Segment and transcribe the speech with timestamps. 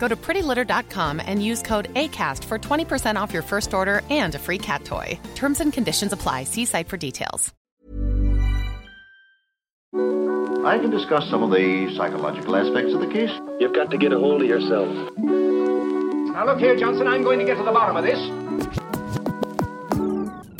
[0.00, 4.38] Go to prettylitter.com and use code ACAST for 20% off your first order and a
[4.38, 5.20] free cat toy.
[5.34, 6.44] Terms and conditions apply.
[6.44, 7.52] See site for details.
[9.92, 13.30] I can discuss some of the psychological aspects of the case.
[13.58, 14.88] You've got to get a hold of yourself.
[15.18, 18.18] Now look here, Johnson, I'm going to get to the bottom of this.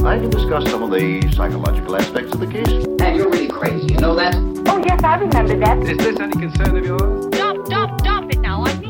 [0.05, 2.69] I can discuss some of the psychological aspects of the case.
[3.01, 4.35] And you're really crazy, you know that?
[4.67, 5.79] Oh, yes, I remember that.
[5.89, 7.27] Is this any concern of yours?
[7.35, 8.65] Stop, stop, stop it now.
[8.65, 8.90] I mean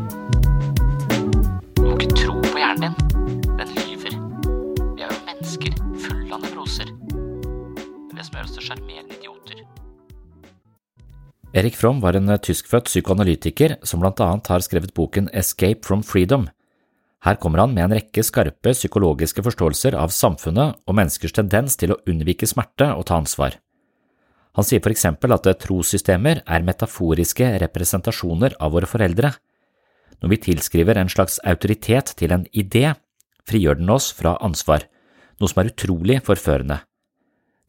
[11.51, 16.45] Erik Fromm var en tyskfødt psykoanalytiker som blant annet har skrevet boken Escape from Freedom.
[17.25, 21.91] Her kommer han med en rekke skarpe psykologiske forståelser av samfunnet og menneskers tendens til
[21.91, 23.57] å unnvike smerte og ta ansvar.
[24.55, 29.33] Han sier for eksempel at trossystemer er metaforiske representasjoner av våre foreldre.
[30.23, 32.93] Når vi tilskriver en slags autoritet til en idé,
[33.43, 34.87] frigjør den oss fra ansvar,
[35.39, 36.79] noe som er utrolig forførende.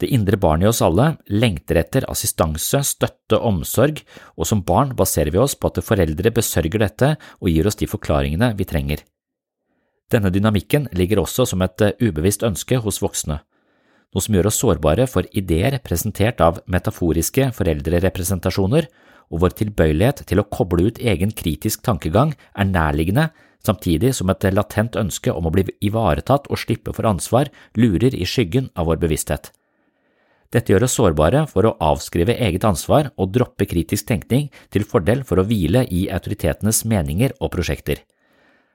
[0.03, 4.01] Det indre barnet i oss alle lengter etter assistanse, støtte, omsorg,
[4.35, 7.87] og som barn baserer vi oss på at foreldre besørger dette og gir oss de
[7.87, 9.05] forklaringene vi trenger.
[10.11, 13.39] Denne dynamikken ligger også som et ubevisst ønske hos voksne,
[14.13, 18.91] noe som gjør oss sårbare for ideer presentert av metaforiske foreldrerepresentasjoner,
[19.33, 23.31] og vår tilbøyelighet til å koble ut egen kritisk tankegang er nærliggende,
[23.65, 28.27] samtidig som et latent ønske om å bli ivaretatt og slippe for ansvar lurer i
[28.27, 29.55] skyggen av vår bevissthet.
[30.53, 35.25] Dette gjør oss sårbare for å avskrive eget ansvar og droppe kritisk tenkning til fordel
[35.25, 38.03] for å hvile i autoritetenes meninger og prosjekter.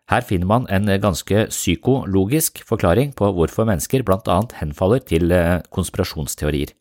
[0.08, 5.34] Her finner man en ganske psykologisk forklaring på hvorfor mennesker blant annet henfaller til
[5.76, 6.72] konspirasjonsteorier.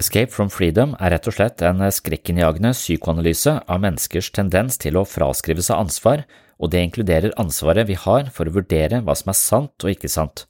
[0.00, 5.06] Escape from Freedom er rett og slett en skrekkinnjagende psykoanalyse av menneskers tendens til å
[5.06, 6.24] fraskrive seg ansvar,
[6.60, 10.10] og det inkluderer ansvaret vi har for å vurdere hva som er sant og ikke
[10.12, 10.46] sant.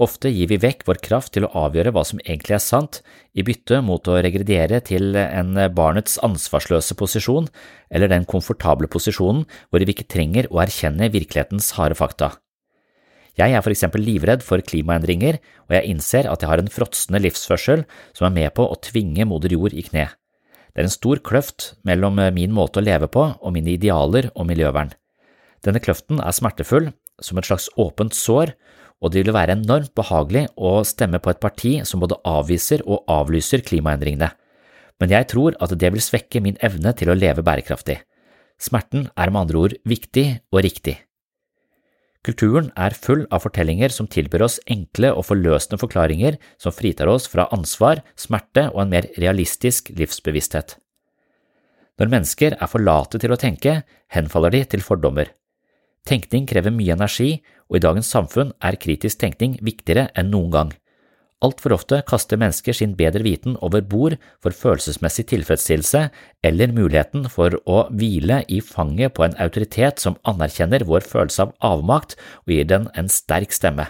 [0.00, 3.02] Ofte gir vi vekk vår kraft til å avgjøre hva som egentlig er sant,
[3.36, 7.50] i bytte mot å regrediere til en barnets ansvarsløse posisjon
[7.92, 12.32] eller den komfortable posisjonen hvor vi ikke trenger å erkjenne virkelighetens harde fakta.
[13.36, 17.20] Jeg er for eksempel livredd for klimaendringer, og jeg innser at jeg har en fråtsende
[17.20, 17.84] livsførsel
[18.16, 20.08] som er med på å tvinge moder jord i kne.
[20.72, 24.48] Det er en stor kløft mellom min måte å leve på og mine idealer og
[24.48, 24.92] miljøvern.
[25.64, 26.90] Denne kløften er smertefull,
[27.22, 28.54] som et slags åpent sår,
[29.02, 33.02] og det ville være enormt behagelig å stemme på et parti som både avviser og
[33.10, 34.30] avlyser klimaendringene,
[35.02, 37.98] men jeg tror at det vil svekke min evne til å leve bærekraftig.
[38.62, 41.00] Smerten er med andre ord viktig og riktig.
[42.22, 47.26] Kulturen er full av fortellinger som tilbyr oss enkle og forløsende forklaringer som fritar oss
[47.26, 50.76] fra ansvar, smerte og en mer realistisk livsbevissthet.
[51.98, 53.80] Når mennesker er for late til å tenke,
[54.14, 55.34] henfaller de til fordommer.
[56.08, 57.36] Tenkning krever mye energi,
[57.70, 60.72] og i dagens samfunn er kritisk tenkning viktigere enn noen gang.
[61.42, 66.04] Altfor ofte kaster mennesker sin bedre viten over bord for følelsesmessig tilfredsstillelse
[66.46, 71.56] eller muligheten for å hvile i fanget på en autoritet som anerkjenner vår følelse av
[71.72, 72.14] avmakt
[72.44, 73.88] og gir den en sterk stemme.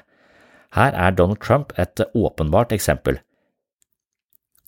[0.72, 3.20] Her er Donald Trump et åpenbart eksempel.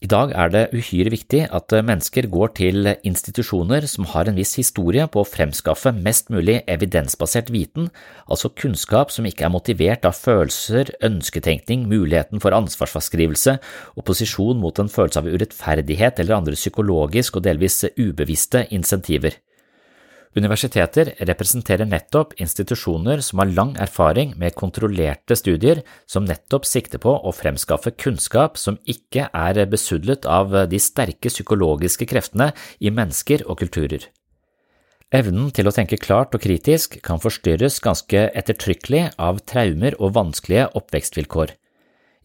[0.05, 4.53] I dag er det uhyre viktig at mennesker går til institusjoner som har en viss
[4.59, 7.87] historie på å fremskaffe mest mulig evidensbasert viten,
[8.29, 13.57] altså kunnskap som ikke er motivert av følelser, ønsketenkning, muligheten for ansvarsfraskrivelse,
[13.97, 19.41] opposisjon mot en følelse av urettferdighet eller andre psykologisk og delvis ubevisste insentiver.
[20.35, 27.13] Universiteter representerer nettopp institusjoner som har lang erfaring med kontrollerte studier som nettopp sikter på
[27.15, 32.51] å fremskaffe kunnskap som ikke er besudlet av de sterke psykologiske kreftene
[32.83, 34.09] i mennesker og kulturer.
[35.15, 40.73] Evnen til å tenke klart og kritisk kan forstyrres ganske ettertrykkelig av traumer og vanskelige
[40.75, 41.55] oppvekstvilkår.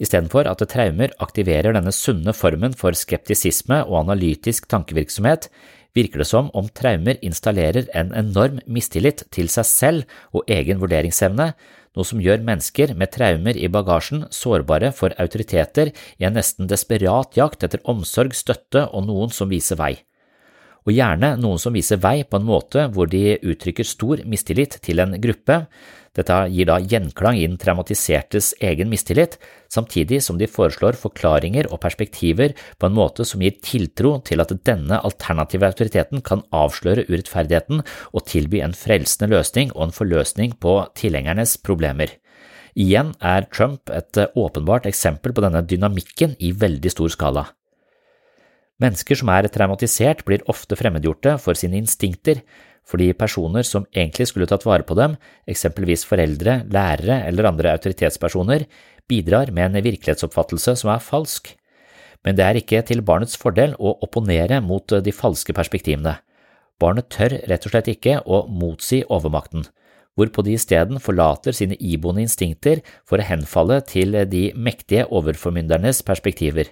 [0.02, 5.50] Istedenfor at traumer aktiverer denne sunne formen for skeptisisme og analytisk tankevirksomhet,
[5.98, 11.52] virker det som om traumer installerer en enorm mistillit til seg selv og egen vurderingsevne,
[11.98, 17.38] noe som gjør mennesker med traumer i bagasjen sårbare for autoriteter i en nesten desperat
[17.40, 19.96] jakt etter omsorg, støtte og noen som viser vei.
[20.88, 25.02] Og gjerne noen som viser vei på en måte hvor de uttrykker stor mistillit til
[25.04, 25.66] en gruppe,
[26.18, 29.38] dette gir da gjenklang i den traumatisertes egen mistillit,
[29.70, 34.54] samtidig som de foreslår forklaringer og perspektiver på en måte som gir tiltro til at
[34.68, 37.84] denne alternative autoriteten kan avsløre urettferdigheten
[38.14, 42.18] og tilby en frelsende løsning og en forløsning på tilhengernes problemer.
[42.80, 47.48] Igjen er Trump et åpenbart eksempel på denne dynamikken i veldig stor skala.
[48.80, 52.40] Mennesker som er traumatisert, blir ofte fremmedgjorte for sine instinkter,
[52.90, 55.16] fordi personer som egentlig skulle tatt vare på dem,
[55.50, 58.66] eksempelvis foreldre, lærere eller andre autoritetspersoner,
[59.10, 61.54] bidrar med en virkelighetsoppfattelse som er falsk.
[62.26, 66.18] Men det er ikke til barnets fordel å opponere mot de falske perspektivene.
[66.80, 69.66] Barnet tør rett og slett ikke å motsi overmakten,
[70.16, 76.72] hvorpå de isteden forlater sine iboende instinkter for å henfalle til de mektige overformyndernes perspektiver.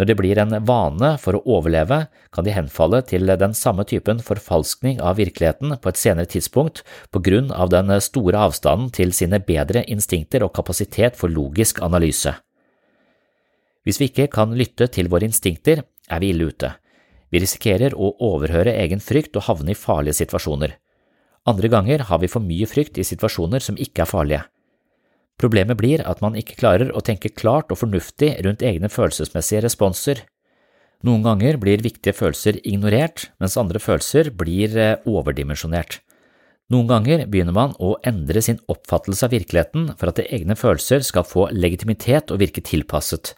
[0.00, 4.22] Når det blir en vane for å overleve, kan de henfalle til den samme typen
[4.24, 6.80] forfalskning av virkeligheten på et senere tidspunkt
[7.12, 12.32] på grunn av den store avstanden til sine bedre instinkter og kapasitet for logisk analyse.
[13.84, 16.72] Hvis vi ikke kan lytte til våre instinkter, er vi ille ute.
[17.32, 20.76] Vi risikerer å overhøre egen frykt og havne i farlige situasjoner.
[21.48, 24.42] Andre ganger har vi for mye frykt i situasjoner som ikke er farlige.
[25.40, 30.22] Problemet blir at man ikke klarer å tenke klart og fornuftig rundt egne følelsesmessige responser.
[31.02, 35.98] Noen ganger blir viktige følelser ignorert, mens andre følelser blir eh, overdimensjonert.
[36.70, 41.26] Noen ganger begynner man å endre sin oppfattelse av virkeligheten for at egne følelser skal
[41.26, 43.34] få legitimitet og virke tilpasset.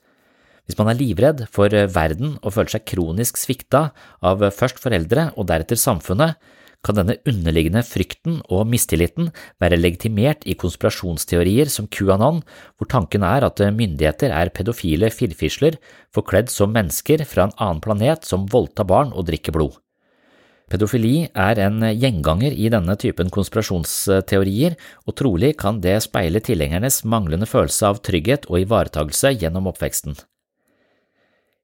[0.64, 3.88] Hvis man er livredd for eh, verden og føler seg kronisk svikta
[4.24, 6.36] av først foreldre og deretter samfunnet,
[6.84, 9.30] kan denne underliggende frykten og mistilliten
[9.62, 12.42] være legitimert i konspirasjonsteorier som QAnon,
[12.76, 15.80] hvor tanken er at myndigheter er pedofile firfisler
[16.14, 19.80] forkledd som mennesker fra en annen planet som voldtar barn og drikker blod.
[20.70, 27.48] Pedofili er en gjenganger i denne typen konspirasjonsteorier, og trolig kan det speile tilhengernes manglende
[27.48, 30.16] følelse av trygghet og ivaretagelse gjennom oppveksten.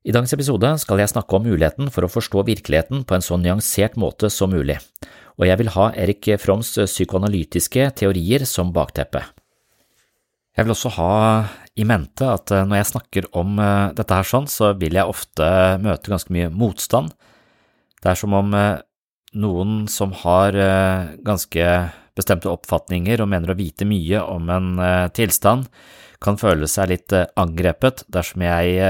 [0.01, 3.37] I dagens episode skal jeg snakke om muligheten for å forstå virkeligheten på en så
[3.37, 4.79] nyansert måte som mulig,
[5.37, 9.21] og jeg vil ha Erik Froms psykoanalytiske teorier som bakteppe.
[10.57, 11.11] Jeg vil også ha
[11.77, 15.09] i mente at eh, når jeg snakker om eh, dette her sånn, så vil jeg
[15.09, 15.51] ofte
[15.85, 17.13] møte ganske mye motstand.
[18.01, 18.81] Det er som om eh,
[19.41, 20.57] noen som har
[21.23, 21.67] ganske
[22.19, 24.73] bestemte oppfatninger og mener å vite mye om en
[25.15, 25.69] tilstand,
[26.19, 28.81] kan føle seg litt angrepet dersom jeg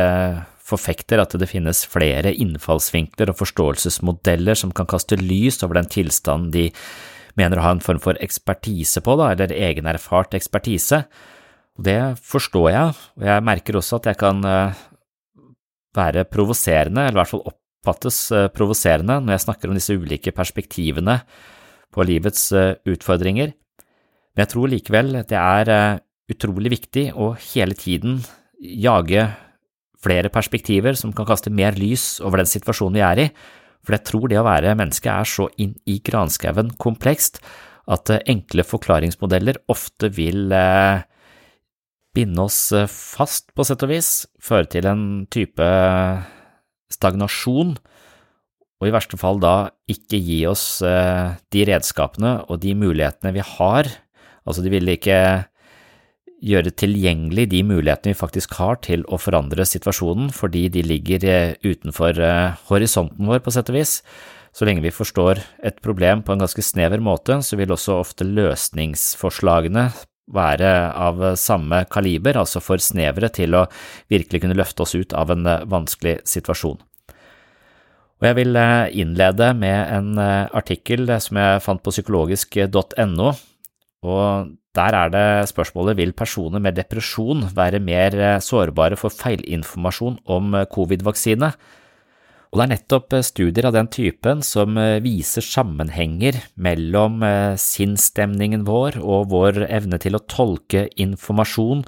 [0.71, 6.53] forfekter at det finnes flere innfallsvinkler og forståelsesmodeller som kan kaste lys over den tilstanden
[6.55, 6.69] de
[7.39, 11.05] mener å ha en form for ekspertise på, da, eller egenerfart ekspertise.
[11.81, 14.83] Det forstår jeg, og jeg merker også at jeg kan eh,
[15.97, 20.35] være provoserende, eller i hvert fall oppfattes eh, provoserende, når jeg snakker om disse ulike
[20.37, 21.21] perspektivene
[21.95, 23.55] på livets eh, utfordringer.
[24.35, 25.73] Men jeg tror likevel det er
[26.31, 28.21] utrolig viktig å hele tiden
[28.61, 29.25] jage
[30.05, 33.27] flere perspektiver som kan kaste mer lys over den situasjonen vi er i,
[33.85, 37.41] for jeg tror det å være menneske er så inn i granskauen komplekst
[37.91, 40.53] at enkle forklaringsmodeller ofte vil
[42.15, 42.59] binde oss
[42.91, 44.11] fast, på sett og vis,
[44.43, 45.67] føre til en type
[46.91, 47.77] stagnasjon,
[48.81, 53.91] og i verste fall da ikke gi oss de redskapene og de mulighetene vi har,
[54.45, 55.19] altså de vil ikke
[56.41, 61.55] gjøre tilgjengelig de mulighetene vi faktisk har til å forandre situasjonen, fordi de ligger eh,
[61.65, 63.99] utenfor eh, horisonten vår, på sett og vis.
[64.57, 68.27] Så lenge vi forstår et problem på en ganske snever måte, så vil også ofte
[68.27, 69.91] løsningsforslagene
[70.31, 73.67] være av samme kaliber, altså for snevre til å
[74.11, 76.81] virkelig kunne løfte oss ut av en eh, vanskelig situasjon.
[78.21, 78.59] Og jeg vil
[79.01, 83.31] innlede med en artikkel som jeg fant på psykologisk.no,
[84.05, 90.21] og der er det spørsmålet vil personer med depresjon være mer eh, sårbare for feilinformasjon
[90.31, 91.51] om eh, covid-vaksine.
[92.51, 97.19] Og det er nettopp eh, studier av den typen som viser sammenhenger mellom
[97.59, 101.83] sinnsstemningen vår og vår evne til å tolke informasjon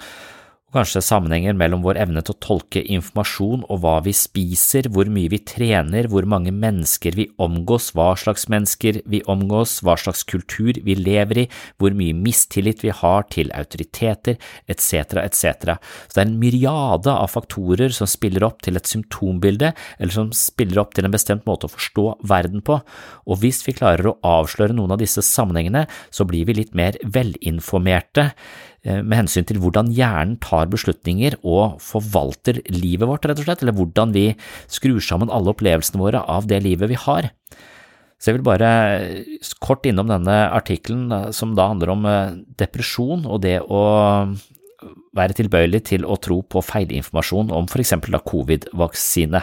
[0.72, 5.30] kanskje sammenhenger mellom vår evne til å tolke informasjon og hva vi spiser, hvor mye
[5.32, 10.80] vi trener, hvor mange mennesker vi omgås, hva slags mennesker vi omgås, hva slags kultur
[10.86, 11.46] vi lever i,
[11.80, 14.38] hvor mye mistillit vi har til autoriteter,
[14.72, 15.76] etc., etc.
[16.08, 20.32] Så det er en myriade av faktorer som spiller opp til et symptombilde, eller som
[20.36, 22.80] spiller opp til en bestemt måte å forstå verden på,
[23.28, 26.96] og hvis vi klarer å avsløre noen av disse sammenhengene, så blir vi litt mer
[27.04, 28.30] velinformerte
[28.82, 33.76] med hensyn til hvordan hjernen tar beslutninger og forvalter livet vårt, rett og slett, eller
[33.78, 34.24] hvordan vi
[34.66, 37.30] skrur sammen alle opplevelsene våre av det livet vi har.
[38.22, 38.70] Så jeg vil bare
[39.58, 43.82] kort innom denne artikkelen eh, som da handler om eh, depresjon og det å
[45.16, 49.42] være tilbøyelig til å tro på feilinformasjon om for eksempel covid-vaksine.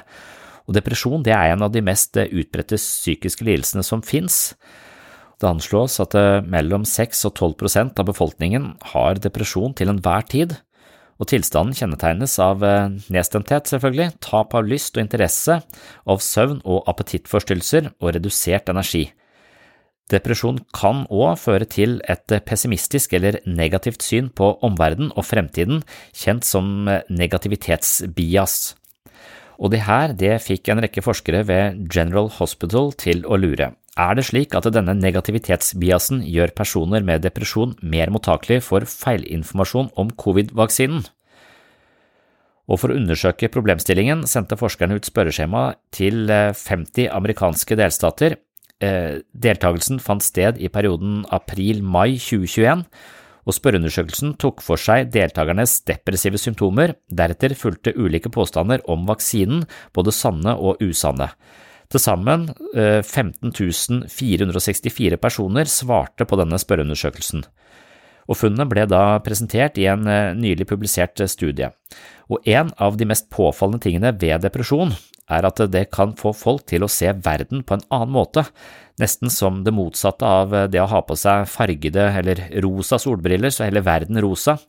[0.69, 4.53] Depresjon det er en av de mest utbredte psykiske lidelsene som finnes.
[5.39, 10.25] Det anslås at eh, mellom 6 og 12 prosent av befolkningen har depresjon til enhver
[10.27, 10.57] tid,
[11.19, 15.61] og tilstanden kjennetegnes av eh, nedstemthet, selvfølgelig, tap av lyst og interesse,
[16.03, 19.05] av søvn- og appetittforstyrrelser og redusert energi.
[20.09, 25.83] Depresjon kan òg føre til et pessimistisk eller negativt syn på omverdenen og fremtiden,
[26.17, 28.55] kjent som negativitetsbias.
[29.59, 33.75] Og det her det fikk en rekke forskere ved General Hospital til å lure.
[33.99, 40.11] Er det slik at denne negativitetsbiasen gjør personer med depresjon mer mottakelige for feilinformasjon om
[40.23, 41.03] covid-vaksinen?
[42.69, 45.63] Og For å undersøke problemstillingen sendte forskerne ut spørreskjema
[45.95, 48.37] til 50 eh, amerikanske delstater.
[48.79, 52.85] Eh, deltakelsen fant sted i perioden april–mai 2021,
[53.49, 59.65] og spørreundersøkelsen tok for seg deltakernes depressive symptomer, deretter fulgte ulike påstander om vaksinen,
[59.97, 61.33] både sanne og usanne.
[61.89, 62.43] Til sammen
[62.75, 67.41] 15 eh, 464 personer svarte på denne spørreundersøkelsen.
[68.29, 71.71] Og Funnene ble da presentert i en eh, nylig publisert eh, studie.
[72.29, 74.93] Og En av de mest påfallende tingene ved depresjon
[75.33, 78.45] er at det kan få folk til å se verden på en annen måte,
[79.01, 83.65] nesten som det motsatte av det å ha på seg fargede eller rosa solbriller, så
[83.65, 84.59] heller verden rosa.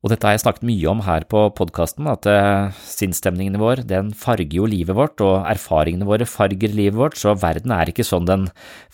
[0.00, 4.14] Og dette har jeg snakket mye om her på podkasten, at uh, sinnsstemningen vår den
[4.16, 8.28] farger jo livet vårt, og erfaringene våre farger livet vårt, så verden er ikke sånn
[8.28, 8.46] den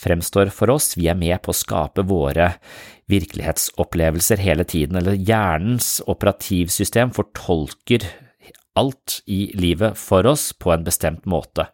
[0.03, 2.57] fremstår for oss, vi er med på å skape våre
[3.13, 8.09] virkelighetsopplevelser hele tiden, eller hjernens operativsystem fortolker
[8.77, 11.69] alt i livet for oss på en bestemt måte.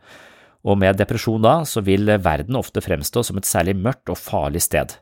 [0.68, 4.60] Og med depresjon da, så vil verden ofte fremstå som et særlig mørkt og farlig
[4.68, 4.92] sted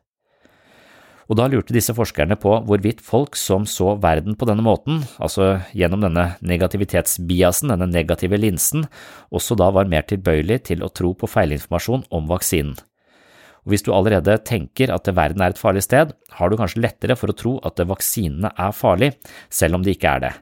[1.30, 5.60] og da lurte disse forskerne på hvorvidt folk som så verden på denne måten, altså
[5.70, 8.88] gjennom denne negativitetsbiasen, denne negative linsen,
[9.30, 12.74] også da var mer tilbøyelig til å tro på feilinformasjon om vaksinen.
[13.62, 17.14] Og Hvis du allerede tenker at verden er et farlig sted, har du kanskje lettere
[17.14, 19.12] for å tro at vaksinene er farlig,
[19.52, 20.32] selv om de ikke er det.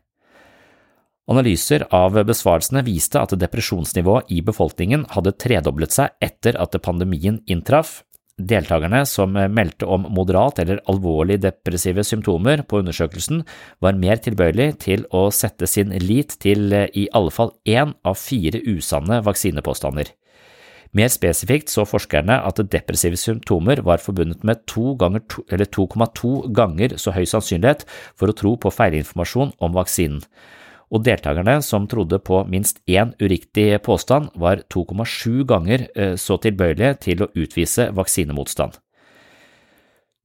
[1.28, 7.98] Analyser av besvarelsene viste at depresjonsnivået i befolkningen hadde tredoblet seg etter at pandemien inntraff,
[8.38, 13.42] Deltakerne som meldte om moderat eller alvorlig depressive symptomer på undersøkelsen,
[13.82, 18.62] var mer tilbøyelig til å sette sin lit til i alle fall én av fire
[18.62, 20.12] usanne vaksinepåstander.
[20.96, 27.84] Mer spesifikt så forskerne at depressive symptomer var forbundet med 2,2 ganger så høy sannsynlighet
[28.16, 30.22] for å tro på feilinformasjon om vaksinen
[30.88, 36.94] og deltakerne som trodde på minst én uriktig påstand, var 2,7 ganger eh, så tilbøyelige
[37.08, 38.78] til å utvise vaksinemotstand.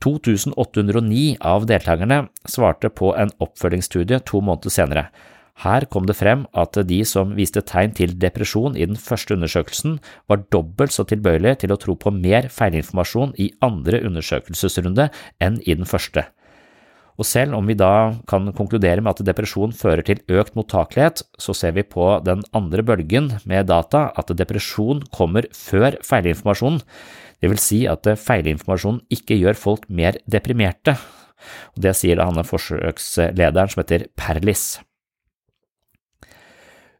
[0.04, 5.06] 2809 av deltakerne svarte på en oppfølgingsstudie to måneder senere.
[5.64, 10.00] Her kom det frem at de som viste tegn til depresjon i den første undersøkelsen,
[10.28, 15.78] var dobbelt så tilbøyelige til å tro på mer feilinformasjon i andre undersøkelsesrunde enn i
[15.78, 16.26] den første.
[17.22, 21.54] Og selv om vi da kan konkludere med at depresjon fører til økt mottakelighet, så
[21.54, 26.82] ser vi på den andre bølgen med data at depresjon kommer før feilinformasjonen.
[27.44, 30.98] Det vil si at feilinformasjonen ikke gjør folk mer deprimerte.
[31.76, 34.80] Og Det sier da han forsøkslederen som heter Perlis.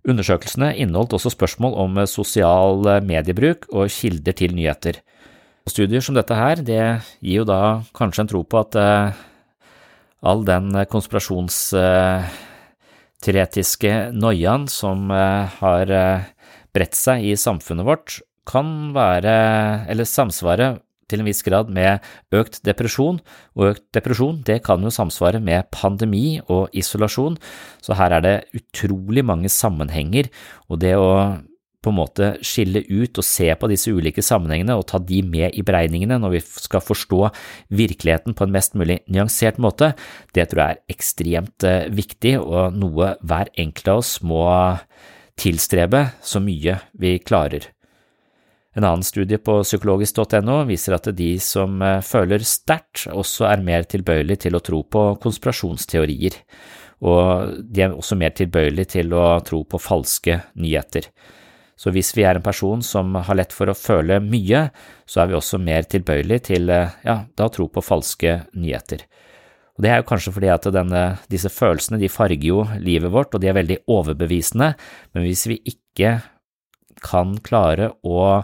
[0.04, 5.00] Undersøkelsene inneholdt også spørsmål om sosial mediebruk og kilder til nyheter.
[5.64, 6.82] Studier som dette her, det
[7.24, 7.62] gir jo da
[7.96, 9.22] kanskje en tro på at eh,
[10.24, 16.24] all den konspirasjonsteoretiske noiaen som eh, har eh,
[16.74, 20.80] bredt seg i samfunnet vårt, kan være, eller samsvare
[21.12, 22.00] til en viss grad med
[22.36, 23.20] økt depresjon,
[23.56, 27.38] og økt depresjon det kan jo samsvare med pandemi og isolasjon,
[27.84, 30.26] så her er det utrolig mange sammenhenger,
[30.72, 31.12] og det å
[31.84, 35.58] på en måte skille ut og se på disse ulike sammenhengene og ta de med
[35.58, 37.22] i beregningene når vi skal forstå
[37.76, 39.94] virkeligheten på en mest mulig nyansert måte,
[40.34, 44.46] det tror jeg er ekstremt eh, viktig og noe hver enkelt av oss må
[45.40, 47.68] tilstrebe så mye vi klarer.
[48.74, 53.86] En annen studie på psykologisk.no viser at de som eh, føler sterkt, også er mer
[53.90, 56.40] tilbøyelig til å tro på konspirasjonsteorier,
[57.04, 61.12] og de er også mer tilbøyelig til å tro på falske nyheter.
[61.80, 64.68] Så hvis vi er en person som har lett for å føle mye,
[65.10, 69.06] så er vi også mer tilbøyelig til eh, ja, da tro på falske nyheter.
[69.74, 71.04] Og Det er jo kanskje fordi at denne,
[71.34, 74.74] disse følelsene de farger jo livet vårt, og de er veldig overbevisende,
[75.16, 76.20] men hvis vi ikke
[77.04, 78.44] kan klare å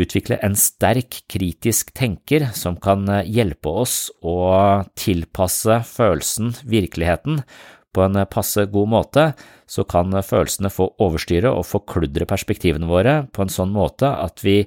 [0.00, 4.38] utvikle en sterk kritisk tenker som kan eh, hjelpe oss å
[4.98, 7.42] tilpasse følelsen virkeligheten
[7.94, 9.24] på en passe god måte,
[9.66, 14.62] så kan følelsene få overstyre og forkludre perspektivene våre på en sånn måte at vi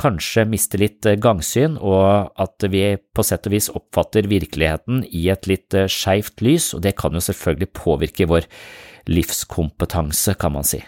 [0.00, 5.28] kanskje mister litt eh, gangsyn, og at vi på sett og vis oppfatter virkeligheten i
[5.32, 8.48] et litt eh, skeivt lys, og det kan jo selvfølgelig påvirke vår
[9.10, 10.82] livskompetanse, kan man si.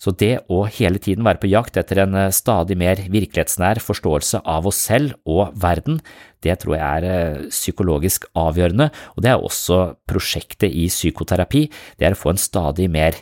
[0.00, 4.40] Så det å hele tiden være på jakt etter en eh, stadig mer virkelighetsnær forståelse
[4.48, 6.00] av oss selv og verden,
[6.40, 11.66] det tror jeg er eh, psykologisk avgjørende, og det er også prosjektet i psykoterapi,
[12.00, 13.20] det er å få en stadig mer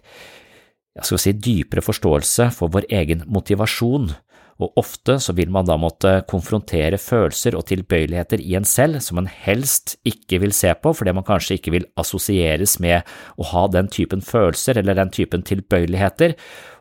[0.98, 4.08] jeg skal si, dypere forståelse for vår egen motivasjon
[4.58, 9.20] og ofte så vil man da måtte konfrontere følelser og tilbøyeligheter i en selv som
[9.20, 13.06] man helst ikke vil se på fordi man kanskje ikke vil assosieres med
[13.38, 16.34] å ha den typen følelser eller den typen tilbøyeligheter,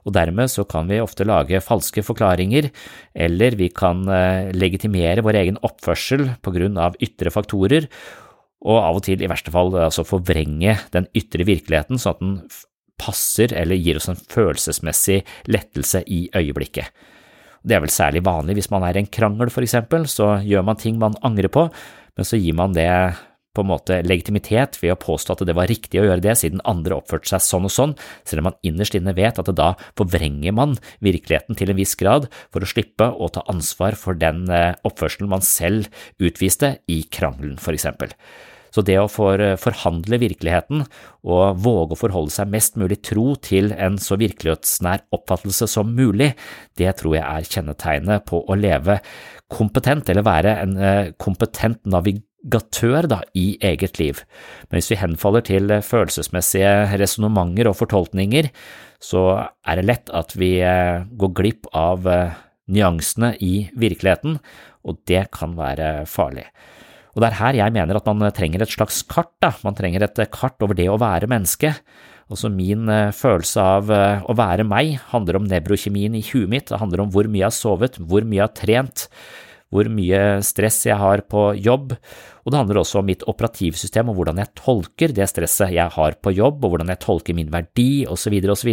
[0.08, 2.70] og dermed så kan vi ofte lage falske forklaringer,
[3.14, 7.90] eller vi kan eh, legitimere vår egen oppførsel på grunn av ytre faktorer,
[8.66, 12.40] og av og til i verste fall altså forvrenge den ytre virkeligheten sånn at den
[12.98, 15.20] passer eller gir oss en følelsesmessig
[15.54, 16.90] lettelse i øyeblikket.
[17.64, 20.66] Det er vel særlig vanlig hvis man er i en krangel, for eksempel, så gjør
[20.68, 21.68] man ting man angrer på,
[22.18, 22.90] men så gir man det
[23.58, 26.62] på en måte legitimitet ved å påstå at det var riktig å gjøre det siden
[26.70, 27.96] andre oppførte seg sånn og sånn,
[28.28, 32.30] selv om man innerst inne vet at da forvrenger man virkeligheten til en viss grad
[32.54, 35.90] for å slippe å ta ansvar for den eh, oppførselen man selv
[36.22, 38.14] utviste i krangelen, for eksempel.
[38.78, 40.84] Så det å forhandle virkeligheten
[41.26, 46.36] og våge å forholde seg mest mulig tro til en så virkelighetsnær oppfattelse som mulig,
[46.78, 49.00] det tror jeg er kjennetegnet på å leve
[49.50, 54.22] kompetent, eller være en eh, kompetent navigatør da, i eget liv.
[54.70, 58.52] Men hvis vi henfaller til følelsesmessige resonnementer og fortolkninger,
[59.02, 59.26] så
[59.66, 62.38] er det lett at vi eh, går glipp av eh,
[62.70, 64.38] nyansene i virkeligheten,
[64.86, 66.46] og det kan være farlig.
[67.18, 69.50] Og det er her jeg mener at man trenger et slags kart, da.
[69.66, 71.74] Man trenger et kart over det å være menneske.
[72.30, 76.68] Også min eh, følelse av eh, å være meg handler om nevrokjemien i huet mitt,
[76.70, 79.06] det handler om hvor mye jeg har sovet, hvor mye jeg har trent,
[79.74, 81.96] hvor mye stress jeg har på jobb,
[82.48, 86.16] og det handler også om mitt operativsystem og hvordan jeg tolker det stresset jeg har
[86.24, 88.72] på jobb, og hvordan jeg tolker min verdi, osv., osv.,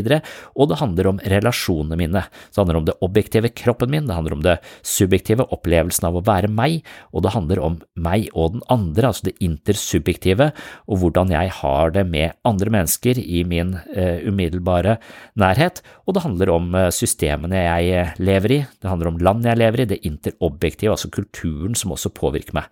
[0.54, 2.22] og og det handler om relasjonene mine.
[2.22, 4.54] Det handler om det objektive kroppen min, det handler om det
[4.86, 9.28] subjektive opplevelsen av å være meg, og det handler om meg og den andre, altså
[9.28, 10.52] det intersubjektive,
[10.86, 15.00] og hvordan jeg har det med andre mennesker i min eh, umiddelbare
[15.40, 19.62] nærhet, og det handler om uh, systemene jeg lever i, det handler om landet jeg
[19.64, 22.70] lever i, det interobjektive, altså kulturen som også påvirker meg.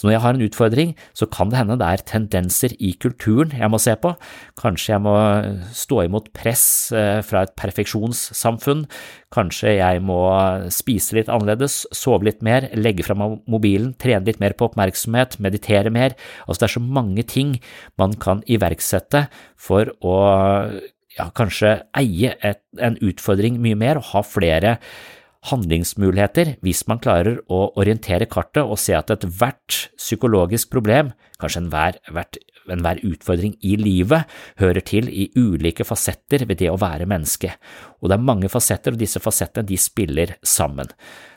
[0.00, 3.52] Så når jeg har en utfordring, så kan det hende det er tendenser i kulturen
[3.52, 4.14] jeg må se på.
[4.56, 5.12] Kanskje jeg må
[5.76, 6.64] stå imot press
[6.96, 8.86] eh, fra et perfeksjonssamfunn.
[9.36, 10.22] Kanskje jeg må
[10.72, 15.36] spise litt annerledes, sove litt mer, legge fra meg mobilen, trene litt mer på oppmerksomhet,
[15.44, 16.16] meditere mer.
[16.46, 17.58] Altså det er så mange ting
[18.00, 19.26] man kan iverksette
[19.60, 20.16] for å
[21.18, 24.78] ja, kanskje eie et, en utfordring mye mer og ha flere
[25.48, 32.00] handlingsmuligheter hvis man klarer å orientere kartet og se at ethvert psykologisk problem, kanskje enhver,
[32.70, 34.28] enhver utfordring i livet,
[34.60, 37.54] hører til i ulike fasetter ved det å være menneske.
[38.00, 40.88] Og det er mange fasetter, og disse fasettene de spiller sammen.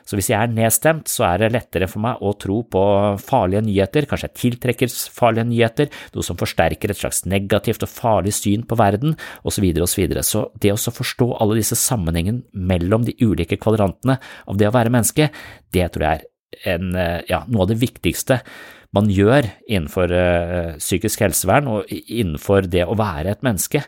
[0.04, 2.82] Så hvis jeg er nedstemt, så er det lettere for meg å tro på
[3.24, 8.34] farlige nyheter, kanskje jeg tiltrekker farlige nyheter, noe som forsterker et slags negativt og farlig
[8.36, 9.94] syn på verden, osv., osv.
[9.94, 10.24] Så, videre.
[10.26, 14.92] så det å forstå alle disse sammenhengene mellom de ulike kvadrantene av det å være
[14.92, 15.30] menneske,
[15.72, 16.24] det tror jeg
[16.64, 16.90] er en,
[17.30, 18.42] ja, noe av det viktigste
[18.94, 23.82] man gjør innenfor uh, psykisk helsevern og innenfor det å være et menneske.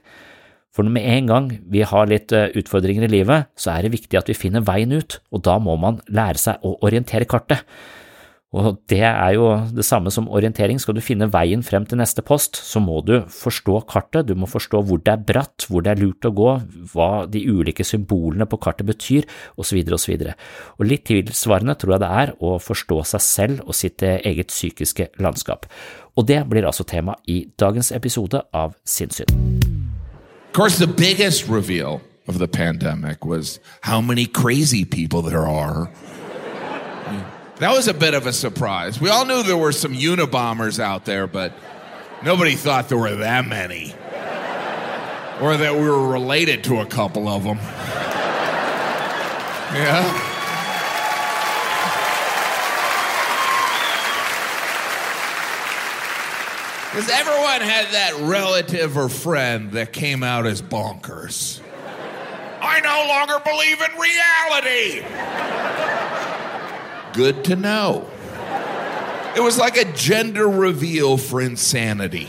[0.76, 4.18] For med en gang vi har litt eh, utfordringer i livet, så er det viktig
[4.20, 7.62] at vi finner veien ut, og da må man lære seg å orientere kartet.
[8.54, 10.78] Og det er jo det samme som orientering.
[10.80, 14.46] Skal du finne veien frem til neste post, så må du forstå kartet, du må
[14.48, 16.52] forstå hvor det er bratt, hvor det er lurt å gå,
[16.94, 19.26] hva de ulike symbolene på kartet betyr,
[19.58, 20.26] osv., osv.
[20.78, 25.10] Og litt tilsvarende tror jeg det er å forstå seg selv og sitt eget psykiske
[25.18, 25.66] landskap.
[26.16, 29.66] Og det blir altså tema i dagens episode av Sinnssyn.
[30.56, 34.86] course, the biggest reveal of the pandemic was how many crazy.
[37.58, 39.00] That was a bit of a surprise.
[39.00, 41.54] We all knew there were some Unabombers out there, but
[42.22, 43.94] nobody thought there were that many.
[45.40, 47.56] Or that we were related to a couple of them.
[49.72, 50.32] Yeah?
[56.90, 61.60] Because everyone had that relative or friend that came out as bonkers.
[62.60, 65.04] I no longer believe in reality.
[67.16, 68.06] Good to know.
[69.34, 72.28] It was like a gender reveal for insanity.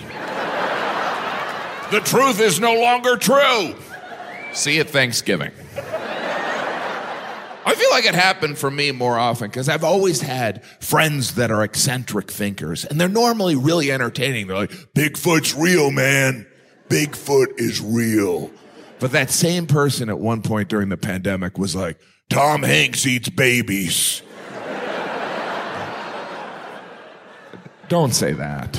[1.92, 3.76] The truth is no longer true.
[4.54, 5.52] See at Thanksgiving.
[7.66, 11.52] I feel like it happened for me more often because I've always had friends that
[11.52, 14.48] are eccentric thinkers, and they're normally really entertaining.
[14.48, 16.48] They're like, Bigfoot's real, man.
[16.88, 18.50] Bigfoot is real.
[19.00, 23.28] But that same person at one point during the pandemic was like, Tom Hanks eats
[23.30, 24.22] babies.
[27.90, 28.74] Don't say that.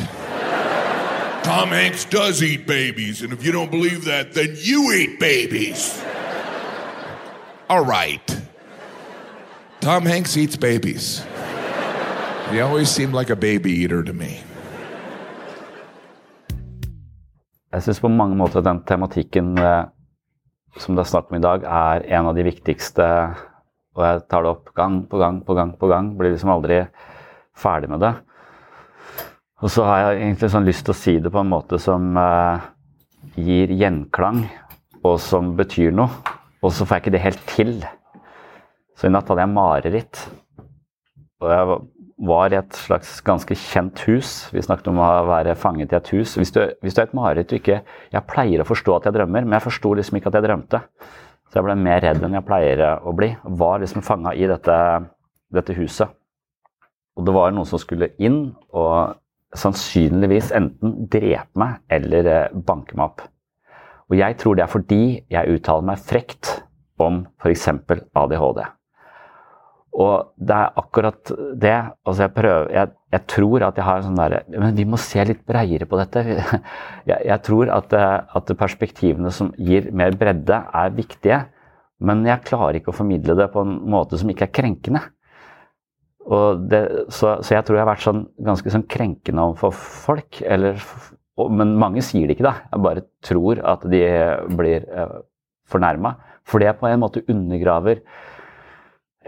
[1.45, 6.03] Tom Hanks does eat babies, and if you don't believe that, then you eat babies.
[7.71, 8.43] All right.
[9.81, 11.25] Tom Hanks eats babies.
[12.51, 14.41] He always seemed like a baby eater to me.
[17.73, 19.85] Jeg syns på mange måter den tematikken eh,
[20.81, 23.05] som det er snakk om i dag, er en av de viktigste.
[23.97, 26.15] Og jeg tar det opp gang på gang på gang på gang.
[26.17, 26.83] Blir liksom aldri
[27.57, 28.15] ferdig med det.
[29.59, 32.13] Og så har jeg egentlig sånn lyst til å si det på en måte som
[32.21, 32.67] eh,
[33.43, 34.45] gir gjenklang,
[35.03, 36.37] og som betyr noe.
[36.63, 37.73] Og så får jeg ikke det helt til.
[38.99, 40.23] Så i natt hadde jeg mareritt.
[41.43, 41.79] Og jeg
[42.29, 44.33] var i et slags ganske kjent hus.
[44.55, 46.35] Vi snakket om å være fanget i et hus.
[46.39, 47.83] Hvis du, hvis du er et mareritt og ikke
[48.15, 50.83] Jeg pleier å forstå at jeg drømmer, men jeg forsto liksom ikke at jeg drømte.
[51.49, 53.31] Så jeg ble mer redd enn jeg pleier å bli.
[53.43, 54.77] Var liksom fanga i dette,
[55.55, 56.11] dette huset.
[57.19, 59.19] Og det var noen som skulle inn og
[59.57, 63.27] sannsynligvis enten drepe meg eller eh, banke meg opp.
[64.09, 66.59] Og jeg tror det er fordi jeg uttaler meg frekt
[67.01, 67.69] om f.eks.
[67.69, 68.61] ADHD.
[69.99, 71.77] Og det er akkurat det.
[72.07, 75.01] Altså jeg, prøver, jeg, jeg tror at jeg har en sånn derre Men vi må
[75.01, 76.25] se litt breiere på dette.
[77.09, 81.39] Jeg, jeg tror at, at, perspektivene som gir mer bredde, er viktige.
[82.05, 85.01] Men jeg klarer ikke å formidle det på en måte som ikke er krenkende.
[86.29, 90.41] Det, så, så, jeg tror jeg har vært sånn, ganske sånn krenkende overfor folk.
[90.45, 90.81] Eller,
[91.49, 92.55] men mange sier det ikke, da.
[92.69, 94.03] Jeg bare tror at de
[94.59, 95.15] blir eh,
[95.73, 96.19] fornærma.
[96.49, 98.03] For det på en måte undergraver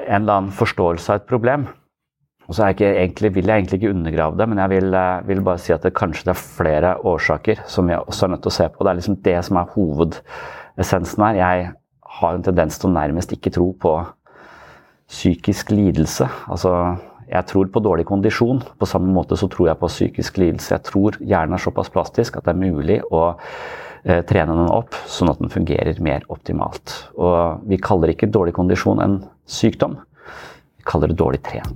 [0.01, 1.67] en eller annen forståelse av et problem.
[2.51, 5.43] Og så jeg egentlig, vil jeg egentlig ikke undergrave det, men jeg vil, eh, vil,
[5.47, 8.51] bare si at det kanskje det er flere årsaker som vi også er nødt til
[8.53, 8.85] å se på.
[8.85, 11.39] Det er liksom det som er hovedessensen her.
[11.39, 11.71] Jeg
[12.21, 13.95] har en tendens til å nærmest ikke tro på
[15.11, 16.29] psykisk lidelse.
[16.51, 16.73] Altså,
[17.31, 18.63] jeg tror på dårlig kondisjon.
[18.79, 20.73] På samme måte så tror jeg på psykisk lidelse.
[20.75, 23.25] Jeg tror hjernen er såpass plastisk at det er mulig å
[24.05, 26.95] eh, trene den opp sånn at den fungerer mer optimalt.
[27.19, 29.21] Og vi kaller ikke dårlig kondisjon en
[29.51, 29.99] sykdom.
[30.81, 31.71] Vi kaller det dårlig tren.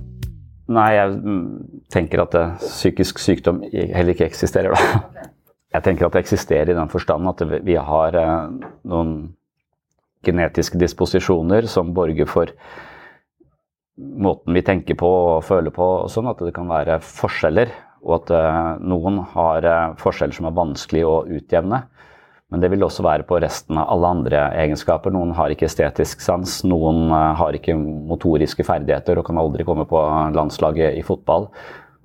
[0.65, 1.47] Nei, jeg mm,
[1.93, 5.23] tenker at det, psykisk sykdom heller ikke eksisterer, da.
[5.75, 9.09] Jeg tenker at det eksisterer i den forstand at vi har eh, noen
[10.23, 12.53] genetiske disposisjoner som borger for
[13.95, 17.71] måten vi tenker på og føler på, og sånn at det kan være forskjeller.
[18.05, 21.85] Og at uh, noen har uh, forskjeller som er vanskelig å utjevne.
[22.53, 25.13] Men det vil også være på resten av alle andre egenskaper.
[25.15, 29.87] Noen har ikke estetisk sans, noen uh, har ikke motoriske ferdigheter og kan aldri komme
[29.89, 30.03] på
[30.35, 31.49] landslaget i fotball.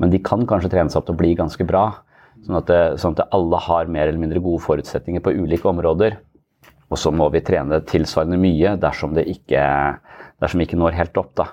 [0.01, 1.85] Men de kan kanskje trene seg opp til å bli ganske bra.
[2.47, 6.17] Sånn at, det, sånn at alle har mer eller mindre gode forutsetninger på ulike områder.
[6.91, 9.61] Og så må vi trene tilsvarende mye dersom det ikke,
[10.41, 11.35] dersom vi ikke når helt opp.
[11.37, 11.51] da.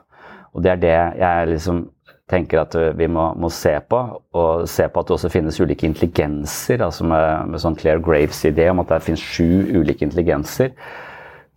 [0.53, 1.85] Og det er det jeg liksom
[2.29, 3.99] tenker at vi må, må, se på.
[4.35, 6.83] Og se på at det også finnes ulike intelligenser.
[6.83, 10.73] altså Med, med sånn Claire Graves idé om at det finnes sju ulike intelligenser.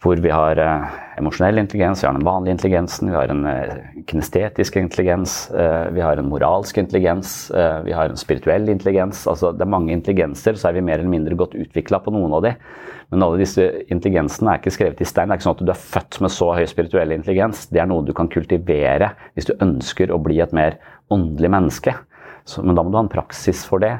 [0.01, 3.73] Hvor vi har eh, emosjonell intelligens, vi har den vanlige intelligensen, vi har en eh,
[4.09, 7.51] kinestetisk intelligens, eh, vi har en moralsk intelligens,
[7.85, 9.27] vi har en spirituell intelligens.
[9.29, 12.33] altså Det er mange intelligenser, så er vi mer eller mindre godt utvikla på noen
[12.39, 12.55] av de.
[13.13, 15.29] Men alle disse intelligensene er ikke skrevet i stein.
[15.29, 17.67] Det er ikke sånn at du er født med så høy spirituell intelligens.
[17.69, 20.79] Det er noe du kan kultivere hvis du ønsker å bli et mer
[21.13, 21.97] åndelig menneske.
[22.49, 23.99] Så, men da må du ha en praksis for det.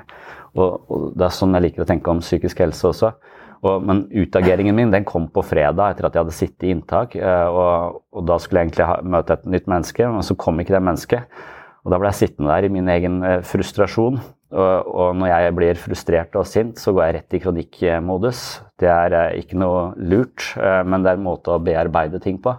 [0.57, 3.13] Og, og, Det er sånn jeg liker å tenke om psykisk helse også.
[3.61, 7.17] Og, men utageringen min den kom på fredag etter at jeg hadde sittet i inntak.
[7.19, 10.61] Eh, og, og da skulle jeg egentlig ha, møte et nytt menneske, men så kom
[10.63, 11.43] ikke det mennesket.
[11.85, 14.19] Og da ble jeg sittende der i min egen eh, frustrasjon
[14.51, 18.43] og, og, når jeg blir frustrert og sint, så går jeg rett i kronikkmodus.
[18.81, 22.57] Det er eh, ikke noe lurt, men det er en måte å bearbeide ting på.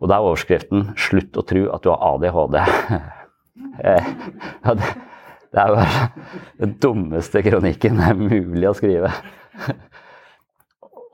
[0.00, 2.60] Og da er overskriften 'Slutt å tro at du har ADHD'.
[5.50, 5.78] Det, er jo
[6.60, 9.10] den dummeste kronikken det er mulig å skrive.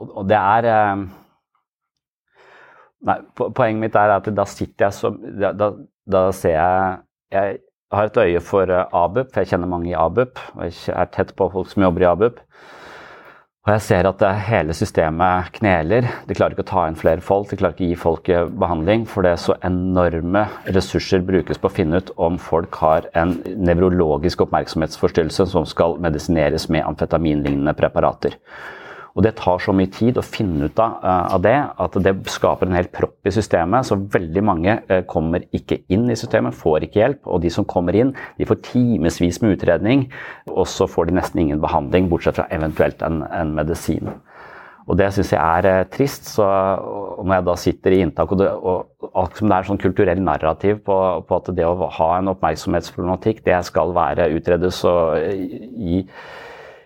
[0.00, 0.96] Og det er
[3.06, 5.68] Nei, poenget mitt er at da sitter jeg så Da,
[6.10, 6.96] da ser jeg
[7.32, 7.58] jeg
[7.92, 10.40] har et øye for eh, ABUP, for jeg kjenner mange i ABUP.
[10.54, 12.40] og Jeg er tett på folk som jobber i ABUP.
[13.66, 16.06] Og jeg ser at eh, hele systemet kneler.
[16.28, 18.46] De klarer ikke å ta inn flere folk, de klarer ikke å gi folk eh,
[18.62, 19.06] behandling.
[19.10, 23.36] For det er så enorme ressurser brukes på å finne ut om folk har en
[23.58, 28.38] nevrologisk oppmerksomhetsforstyrrelse som skal medisineres med amfetaminlignende preparater.
[29.16, 32.12] Og det tar så mye tid å finne ut av, uh, av, det at det
[32.28, 33.88] skaper en helt propp i systemet.
[33.88, 37.22] Så veldig mange uh, kommer ikke inn i systemet, får ikke hjelp.
[37.24, 40.06] Og de som kommer inn, de får timevis med utredning,
[40.52, 44.12] og så får de nesten ingen behandling, bortsett fra eventuelt en, en medisin.
[44.86, 46.28] Og det syns jeg er uh, trist.
[46.36, 50.20] Så når jeg da sitter i inntak, og, det, og, og det er sånn kulturell
[50.28, 56.04] narrativ på, på, at det å ha en oppmerksomhetsproblematikk, det skal være utredes og gi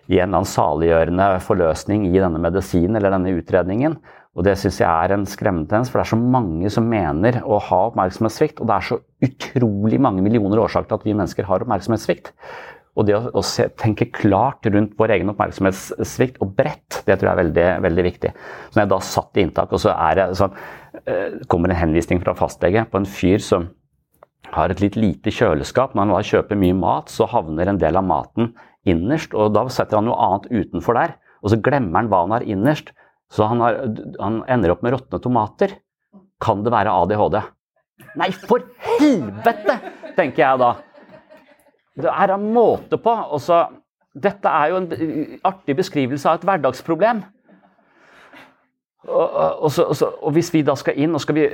[0.09, 3.99] i en eller annen saliggjørende forløsning i denne medisinen eller denne utredningen.
[4.31, 7.41] Og Det syns jeg er en skremmende tendens, for det er så mange som mener
[7.43, 8.61] å ha oppmerksomhetssvikt.
[8.63, 12.31] Og det er så utrolig mange millioner årsaker til at vi mennesker har oppmerksomhetssvikt.
[12.99, 17.33] Og det å, se, tenke klart rundt vår egen oppmerksomhetssvikt og bredt, det tror jeg
[17.33, 18.31] er veldig, veldig viktig.
[18.69, 20.57] Så når jeg da satt i inntak, og så er det sånn,
[21.03, 23.69] eh, kommer en henvisning fra fastlege på en fyr som
[24.51, 25.95] har et litt lite kjøleskap.
[25.95, 28.51] Når han da kjøper mye mat, så havner en del av maten
[28.89, 31.15] innerst, og da setter han noe annet utenfor der.
[31.41, 32.91] Og så glemmer han hva han har innerst,
[33.31, 33.79] så han, har,
[34.19, 35.77] han ender opp med råtne tomater.
[36.41, 37.39] Kan det være ADHD?
[38.19, 38.65] Nei, for
[38.97, 39.77] helvete!
[40.17, 40.71] tenker jeg da.
[42.01, 43.13] Det er en måte på.
[43.35, 43.61] Også,
[44.11, 44.89] dette er jo en
[45.47, 47.23] artig beskrivelse av et hverdagsproblem.
[49.07, 51.47] Og, og, og, så, og, hvis vi da skal inn og skal vi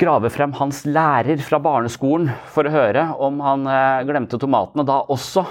[0.00, 5.02] grave frem hans lærer fra barneskolen for å høre om han uh, glemte tomatene da
[5.08, 5.46] også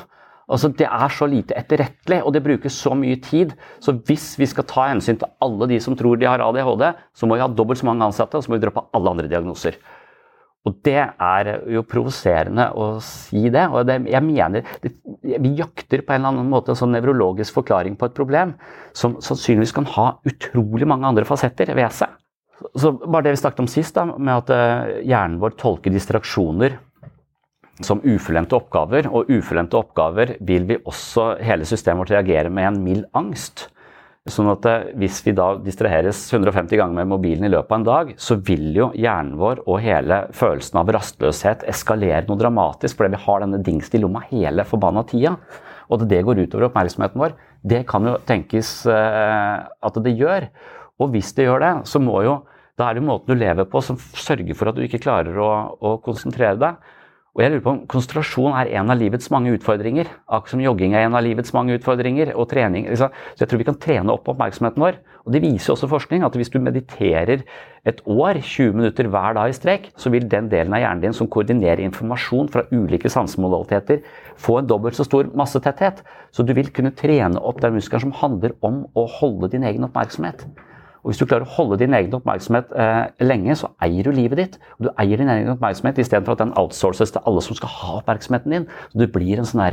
[0.48, 3.52] altså Det er så lite etterrettelig, og det brukes så mye tid.
[3.84, 7.28] Så hvis vi skal ta hensyn til alle de som tror de har ADHD, så
[7.28, 9.76] må vi ha dobbelt så mange ansatte, og så må vi droppe alle andre diagnoser.
[10.68, 13.66] Og det er jo provoserende å si det.
[13.72, 17.60] Og det, jeg mener det, Vi jakter på en eller annen måte en sånn nevrologisk
[17.60, 18.56] forklaring på et problem
[18.96, 22.12] som sannsynligvis kan ha utrolig mange andre fasetter ved seg.
[22.78, 26.80] Så bare det vi snakket om sist, da, med at uh, hjernen vår tolker distraksjoner
[27.86, 32.80] som ufullendte oppgaver, og ufullendte oppgaver vil vi også hele systemet vårt reagere med en
[32.84, 33.68] mild angst.
[34.28, 37.88] Sånn at eh, Hvis vi da distraheres 150 ganger med mobilen i løpet av en
[37.88, 43.16] dag, så vil jo hjernen vår og hele følelsen av rastløshet eskalere noe dramatisk, fordi
[43.16, 45.38] vi har denne dingsen i lomma hele forbanna tida.
[45.88, 50.50] Og at det går utover oppmerksomheten vår, det kan jo tenkes uh, at det gjør.
[51.02, 52.40] Og hvis det gjør det, så må jo
[52.78, 55.50] da er det måten du lever på som sørger for at du ikke klarer å,
[55.82, 56.94] å konsentrere deg.
[57.38, 60.08] Og jeg lurer på om Konsentrasjon er en av livets mange utfordringer.
[60.26, 62.32] Akkurat som jogging er en av livets mange utfordringer.
[62.34, 62.88] og trening.
[62.98, 64.98] Så jeg tror vi kan trene opp oppmerksomheten vår.
[65.26, 67.44] Og Det viser også forskning at hvis du mediterer
[67.86, 71.14] et år, 20 minutter hver dag i strek, så vil den delen av hjernen din
[71.14, 74.02] som koordinerer informasjon fra ulike sansemodaliteter,
[74.36, 76.02] få en dobbelt så stor massetetthet.
[76.32, 79.86] Så du vil kunne trene opp den muskelen som handler om å holde din egen
[79.86, 80.48] oppmerksomhet.
[81.08, 84.42] Og Hvis du klarer å holde din egen oppmerksomhet eh, lenge, så eier du livet
[84.42, 84.56] ditt.
[84.76, 87.94] Og du eier din egen oppmerksomhet istedenfor at den outsources til alle som skal ha
[88.02, 88.66] oppmerksomheten din.
[88.92, 89.64] Så Du blir en sånn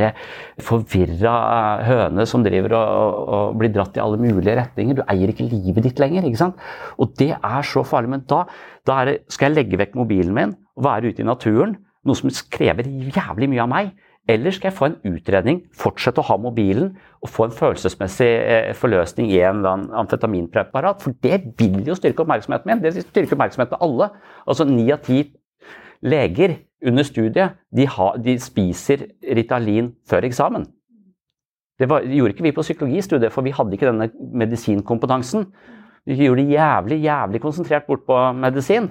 [0.63, 5.01] forvirra eh, høne som driver og, og, og, blir dratt i alle mulige retninger.
[5.01, 6.23] Du eier ikke livet ditt lenger.
[6.23, 6.63] ikke sant?
[7.03, 8.15] Og det er så farlig.
[8.15, 8.45] Men da,
[8.87, 11.75] da det, skal jeg legge vekk mobilen min og være ute i naturen,
[12.07, 13.95] noe som krever jævlig mye av meg.
[14.31, 18.75] Eller skal jeg få en utredning, fortsette å ha mobilen og få en følelsesmessig eh,
[18.77, 21.01] forløsning i en eller annen amfetaminpreparat?
[21.03, 22.83] For det vil jo styrke oppmerksomheten min.
[22.85, 24.11] Det styrker oppmerksomheten til alle.
[24.47, 25.23] Altså Ni av ti
[26.05, 30.67] leger under studiet de, har, de, spiser Ritalin før eksamen.
[31.81, 34.11] Det, var, gjorde ikke vi på psykologistudiet, for vi hadde ikke denne
[34.45, 35.49] medisinkompetansen.
[36.07, 38.91] Vi gjorde det jævlig, jævlig konsentrert bort på medisin.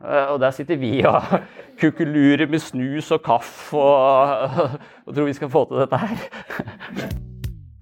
[0.00, 1.22] Eh, og der sitter vi og
[1.80, 4.60] kukkulurer med snus og kaffe og,
[5.06, 6.24] og tror vi skal få til dette her.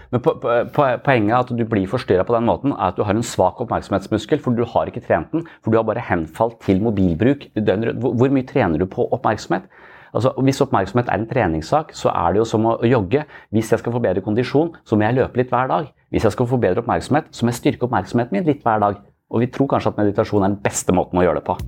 [0.08, 3.04] Men po po poenget er at du blir forstyrra på den måten, er at du
[3.04, 5.44] har en svak oppmerksomhetsmuskel, for du har ikke trent den.
[5.60, 7.44] For du har bare henfalt til mobilbruk.
[7.52, 9.68] Hvor mye trener du på oppmerksomhet?
[10.16, 13.26] Altså, hvis oppmerksomhet er en treningssak, så er det jo som å jogge.
[13.52, 15.90] Hvis jeg skal få bedre kondisjon, så må jeg løpe litt hver dag.
[16.08, 19.02] Hvis jeg skal få bedre oppmerksomhet, så må jeg styrke oppmerksomheten min litt hver dag.
[19.28, 21.58] Og vi tror kanskje at meditasjon er den beste måten å gjøre det på.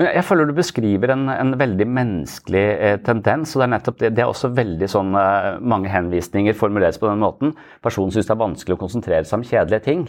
[0.00, 3.52] Men jeg føler du beskriver en, en veldig menneskelig eh, tendens.
[3.52, 7.10] og Det er nettopp det, det er også veldig sånn eh, mange henvisninger formuleres på
[7.10, 7.52] den måten.
[7.84, 10.06] Personen syns det er vanskelig å konsentrere seg om kjedelige ting.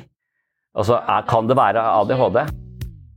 [0.72, 2.40] Altså, er, Kan det være ADHD?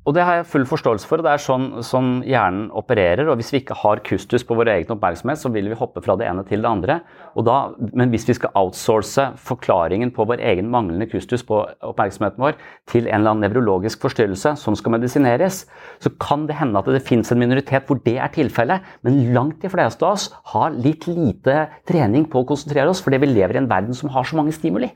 [0.04, 1.20] Og det har jeg full forståelse for.
[1.20, 3.28] og Det er sånn, sånn, hjernen opererer.
[3.28, 6.16] og Hvis vi ikke har kustus på vår egen oppmerksomhet, så vil vi hoppe fra
[6.20, 6.98] det ene til det andre.
[7.44, 7.56] Da,
[7.96, 12.58] men hvis vi skal outsource forklaringen på vår egen manglende kustus på oppmerksomheten vår
[12.90, 15.64] til en eller annen nevrologisk forstyrrelse som skal medisineres,
[16.04, 18.84] så kan det hende at det finnes en minoritet hvor det er tilfellet.
[19.02, 23.24] Men langt de fleste av oss har litt lite trening på å konsentrere oss, fordi
[23.24, 24.92] vi lever i en verden som har så mange stimuli.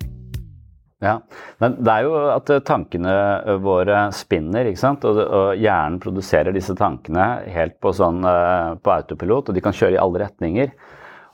[0.98, 1.20] Ja,
[1.62, 3.12] men det er jo at eh, tankene
[3.46, 5.04] eh, våre spinner, ikke sant.
[5.06, 9.76] Og, og hjernen produserer disse tankene helt på, sånn, eh, på autopilot, og de kan
[9.76, 10.72] kjøre i alle retninger.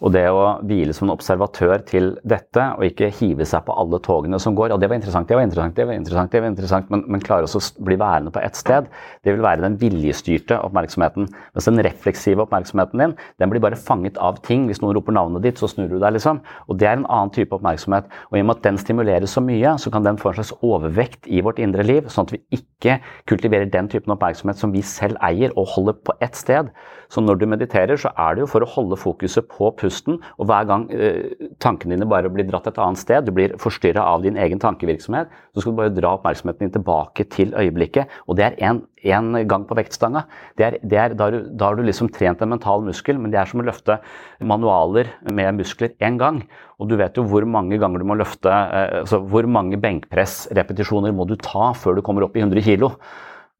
[0.04, 4.00] Og det å hvile som en observatør til dette, og ikke hive seg på alle
[4.04, 6.50] togene som går, ja, det var interessant, det var interessant, det var interessant, det var
[6.52, 8.90] interessant, men, men klare å bli værende på ett sted,
[9.24, 11.30] det vil være den viljestyrte oppmerksomheten.
[11.56, 14.66] Mens den refleksive oppmerksomheten din, den blir bare fanget av ting.
[14.68, 16.42] Hvis noen roper navnet ditt, så snur du deg, liksom.
[16.68, 18.10] Og det er en annen type oppmerksomhet.
[18.28, 20.52] Og i og med at den stimuleres så mye, så kan den få en slags
[20.60, 22.98] overvekt i vårt indre liv, sånn at vi ikke
[23.30, 26.68] kultiverer den typen oppmerksomhet som vi selv eier og holder på ett sted.
[27.14, 30.16] Så når du mediterer, så er det jo for å holde fokuset på pusten.
[30.42, 31.30] Og hver gang eh,
[31.62, 35.30] tankene dine bare blir dratt et annet sted, du blir forstyrra av din egen tankevirksomhet,
[35.54, 38.10] så skal du bare dra oppmerksomheten din tilbake til øyeblikket.
[38.26, 40.24] Og det er én gang på vektstanga.
[40.58, 43.20] Det er, det er, da, har du, da har du liksom trent en mental muskel,
[43.20, 44.00] men det er som å løfte
[44.42, 46.42] manualer med muskler én gang.
[46.82, 51.14] Og du vet jo hvor mange ganger du må løfte, eh, altså hvor mange benkpressrepetisjoner
[51.14, 52.90] må du ta før du kommer opp i 100 kg.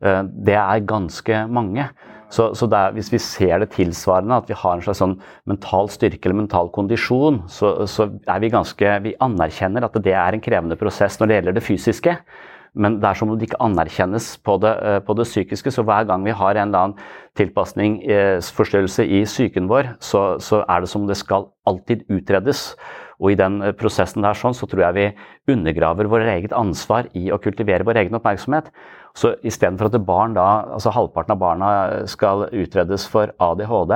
[0.02, 1.86] Eh, det er ganske mange.
[2.34, 5.18] Så, så er, hvis vi ser det tilsvarende, at vi har en slags sånn
[5.50, 10.34] mental styrke eller mental kondisjon, så, så, er vi ganske Vi anerkjenner at det er
[10.34, 12.16] en krevende prosess når det gjelder det fysiske.
[12.74, 15.70] Men det er som om det ikke anerkjennes på det, eh, på det psykiske.
[15.70, 16.98] Så hver gang vi har en eller annen
[17.38, 22.74] tilpasning, eh, i psyken vår, så, så er det som om det skal alltid utredes.
[23.20, 27.06] Og i den eh, prosessen der sånn, så tror jeg vi undergraver vårt eget ansvar
[27.14, 28.72] i å kultivere vår egen oppmerksomhet.
[29.14, 31.68] Så istedenfor at barn da, altså halvparten av barna
[32.10, 33.92] skal utredes for ADHD,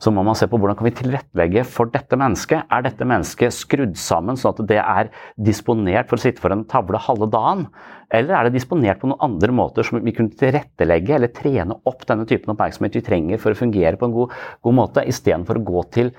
[0.00, 2.64] så må man se på hvordan kan vi tilrettelegge for dette mennesket.
[2.72, 6.64] Er dette mennesket skrudd sammen sånn at det er disponert for å sitte for en
[6.70, 7.66] tavle halve dagen?
[8.12, 12.06] Eller er det disponert på noen andre måter som vi kunne tilrettelegge eller trene opp
[12.08, 14.32] denne typen oppmerksomhet vi trenger for å fungere på en god,
[14.64, 16.14] god måte, istedenfor å gå til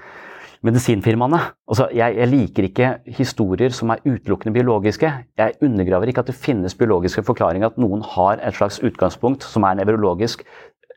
[0.63, 1.39] medisinfirmaene.
[1.67, 5.10] Altså, jeg, jeg, liker ikke historier som er utelukkende biologiske.
[5.39, 9.67] Jeg undergraver ikke at det finnes biologiske forklaringer, at noen har et slags utgangspunkt som
[9.67, 10.45] er nevrologisk,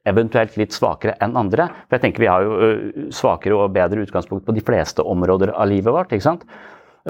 [0.06, 1.66] eventuelt litt svakere enn andre.
[1.86, 5.68] For jeg tenker Vi har jo svakere og bedre utgangspunkt på de fleste områder av
[5.68, 6.14] livet vårt.
[6.14, 6.46] ikke sant?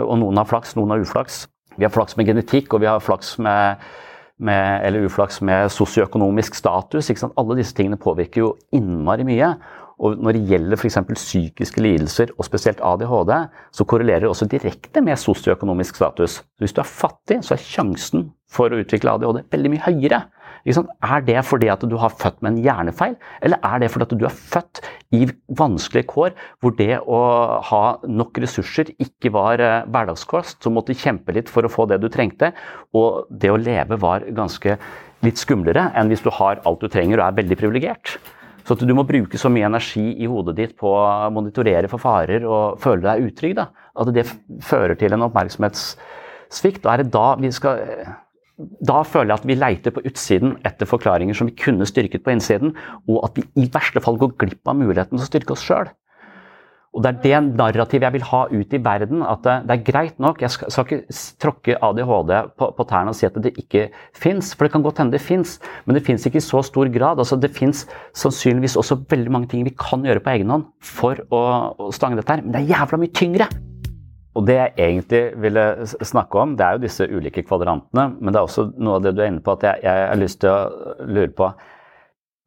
[0.00, 1.46] Og noen har flaks, noen har uflaks.
[1.76, 3.84] Vi har flaks med genetikk, og vi har flaks med,
[4.40, 7.12] med eller uflaks med sosioøkonomisk status.
[7.36, 9.52] Alle disse tingene påvirker jo innmari mye.
[9.96, 10.98] Og når det gjelder f.eks.
[11.14, 13.32] psykiske lidelser, og spesielt ADHD,
[13.72, 16.42] så korrelerer det også direkte med sosioøkonomisk status.
[16.60, 20.26] Hvis du er fattig, så er sjansen for å utvikle ADHD veldig mye høyere.
[20.66, 24.14] Er det fordi at du har født med en hjernefeil, eller er det fordi at
[24.18, 24.80] du er født
[25.14, 25.22] i
[25.58, 27.20] vanskelige kår, hvor det å
[27.68, 30.58] ha nok ressurser ikke var eh, hverdagskost.
[30.62, 32.50] Så måtte kjempe litt for å få det du trengte.
[32.98, 34.76] Og det å leve var ganske
[35.24, 38.18] litt skumlere enn hvis du har alt du trenger og er veldig privilegert.
[38.66, 42.02] Så at du må bruke så mye energi i hodet ditt på å monitorere for
[42.02, 43.54] farer og føle deg utrygg.
[43.60, 43.68] Da.
[43.94, 44.26] At det
[44.66, 46.82] fører til en oppmerksomhetssvikt.
[46.82, 47.84] Da er det da vi skal
[48.56, 52.32] da føler jeg at vi leiter på utsiden etter forklaringer som vi kunne styrket på
[52.32, 52.72] innsiden,
[53.04, 55.90] og at vi i verste fall går glipp av muligheten til å styrke oss sjøl.
[56.96, 59.20] Og Det er det narrativet jeg vil ha ut i verden.
[59.20, 63.28] At det, er greit nok, jeg skal ikke tråkke ADHD på, på tærne og si
[63.28, 64.54] at det ikke fins.
[64.56, 67.20] For det kan godt hende det fins, men det fins ikke i så stor grad.
[67.20, 67.84] Altså, det fins
[68.16, 71.44] sannsynligvis også veldig mange ting vi kan gjøre på egen hånd for å,
[71.76, 73.52] å stange dette her, men det er jævla mye tyngre.
[74.36, 75.62] Og det jeg egentlig ville
[76.04, 79.14] snakke om, det er jo disse ulike kvadrantene, men det er også noe av det
[79.16, 81.52] du er inne på at jeg, jeg har lyst til å lure på.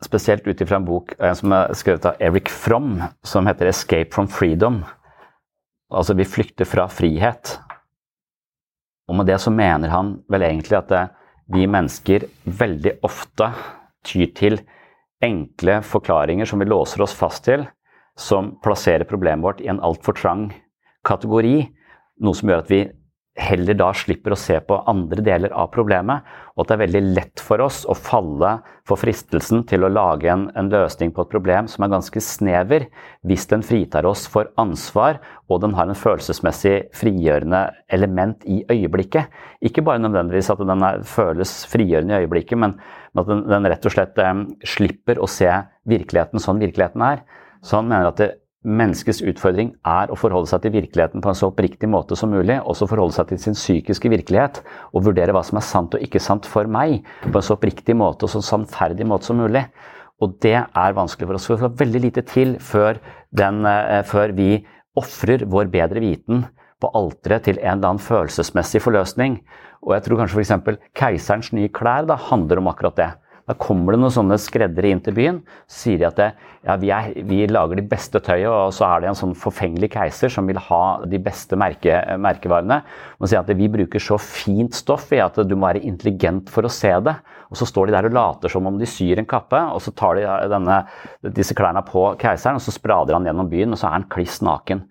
[0.04, 4.14] Spesielt ut ifra en bok en som er skrevet av Eric Fromm, som heter 'Escape
[4.14, 4.84] from Freedom'.
[5.92, 7.58] Altså 'Vi flykter fra frihet'.
[9.10, 11.10] Og med det så mener han vel egentlig at det,
[11.52, 13.54] vi mennesker veldig ofte
[14.06, 14.60] tyr til
[15.22, 17.68] enkle forklaringer som vi låser oss fast til,
[18.16, 20.54] som plasserer problemet vårt i en altfor trang
[21.08, 21.70] kategori,
[22.22, 22.84] noe som gjør at vi
[23.40, 26.26] heller da slipper å se på andre deler av problemet,
[26.56, 30.28] og at det er veldig lett for oss å falle for fristelsen til å lage
[30.32, 32.88] en, en, løsning på et problem som er ganske snever,
[33.28, 37.64] hvis den fritar oss for ansvar og den har en følelsesmessig frigjørende
[37.96, 39.32] element i øyeblikket.
[39.66, 42.78] Ikke bare nødvendigvis at den er, føles frigjørende i øyeblikket, men
[43.18, 45.50] at den, den rett og slett um, slipper å se
[45.90, 47.24] virkeligheten sånn virkeligheten er.
[47.66, 48.34] Så han mener at det,
[48.68, 52.58] Menneskets utfordring er å forholde seg til virkeligheten på en så oppriktig måte som mulig.
[52.68, 54.60] Også forholde seg til sin psykiske virkelighet
[54.92, 56.98] og vurdere hva som er sant og ikke sant for meg.
[57.24, 59.64] På en så oppriktig måte og så sannferdig måte som mulig.
[60.20, 61.48] Og det er vanskelig for oss.
[61.48, 63.00] Det skal veldig lite til før,
[63.32, 64.66] den, eh, før vi
[65.00, 66.44] ofrer vår bedre viten
[66.84, 69.40] på alteret til en eller annen følelsesmessig forløsning.
[69.88, 70.84] Og jeg tror kanskje f.eks.
[71.00, 73.10] keiserens nye klær da, handler om akkurat det.
[73.50, 75.40] Da kommer det noen sånne skreddere inn til byen.
[75.66, 76.28] Så sier de at det,
[76.68, 79.90] ja, vi, er, vi, lager de beste tøyet, og så er det en sånn forfengelig
[79.96, 82.84] keiser som vil ha de beste merke, merkevarene.
[83.18, 86.68] Og sier at vi bruker så fint stoff i at du må være intelligent for
[86.68, 87.16] å se det.
[87.50, 89.96] Og så står de der og later som om de syr en kappe, og så
[89.98, 90.84] tar de denne,
[91.34, 94.44] disse klærne på keiseren, og så sprader han gjennom byen, og så er han kliss
[94.46, 94.86] naken.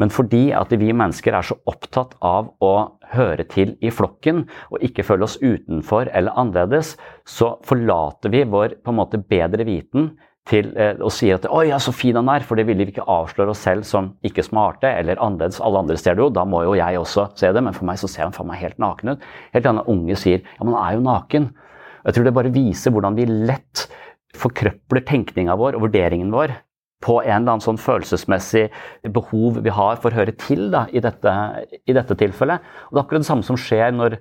[0.00, 2.74] Men fordi at vi mennesker er så opptatt av å
[3.14, 4.42] høre til i flokken
[4.72, 9.66] og ikke føle oss utenfor eller annerledes, så forlater vi vår på en måte bedre
[9.68, 10.16] viten
[10.50, 12.92] til eh, og sier at 'oi, ja, så fin han er', for det ville vi
[12.92, 15.62] ikke avsløre oss selv som ikke smarte eller annerledes.
[15.64, 18.00] Alle andre ser det jo, da må jo jeg også se det, men for meg
[18.02, 19.24] så ser han for meg helt naken ut.
[19.54, 21.50] Helt annet unge sier 'ja, men han er jo naken'.
[22.04, 23.88] Jeg tror det bare viser hvordan vi lett
[24.36, 26.52] forkrøpler tenkninga vår og vurderingen vår
[27.04, 28.68] på en eller annen sånn følelsesmessig
[29.12, 31.34] behov vi har for å høre til da, i, dette,
[31.84, 32.64] i dette tilfellet.
[32.88, 34.18] Og Det er akkurat det samme som skjer når,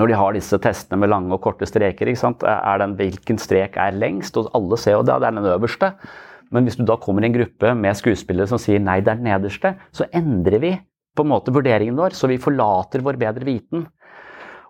[0.00, 2.10] når de har disse testene med lange og korte streker.
[2.10, 4.38] Er den, hvilken strek er lengst?
[4.40, 5.92] Og alle ser jo det, det er den øverste.
[6.52, 9.20] Men hvis du da kommer i en gruppe med skuespillere som sier nei, det er
[9.20, 10.72] den nederste, så endrer vi
[11.16, 13.86] på en måte vurderingen vår, så vi forlater vår bedre viten.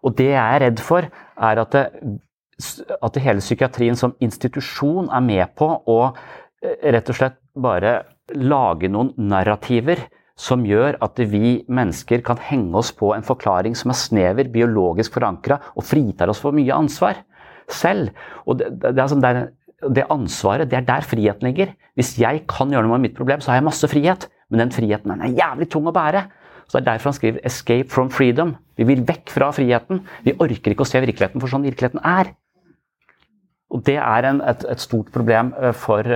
[0.03, 2.14] Og det jeg er redd for, er at, det,
[2.99, 5.99] at det hele psykiatrien som institusjon er med på å
[6.62, 8.02] rett og slett bare
[8.38, 10.04] lage noen narrativer
[10.38, 15.14] som gjør at vi mennesker kan henge oss på en forklaring som er snever, biologisk
[15.18, 17.20] forankra og fritar oss for mye ansvar
[17.72, 18.12] selv.
[18.46, 19.42] Og det, det, det, sånn der,
[19.82, 21.74] det, ansvaret, det er der friheten ligger.
[21.98, 24.28] Hvis jeg kan gjøre noe med mitt problem, så har jeg masse frihet.
[24.52, 26.26] Men den friheten den er jævlig tung å bære.
[26.68, 28.56] Så Det er derfor han skriver 'escape from freedom'.
[28.76, 30.00] Vi vil vekk fra friheten.
[30.24, 32.32] Vi orker ikke å se virkeligheten for sånn virkeligheten er.
[33.72, 36.06] Og det er en, et, et, stort problem eh, for,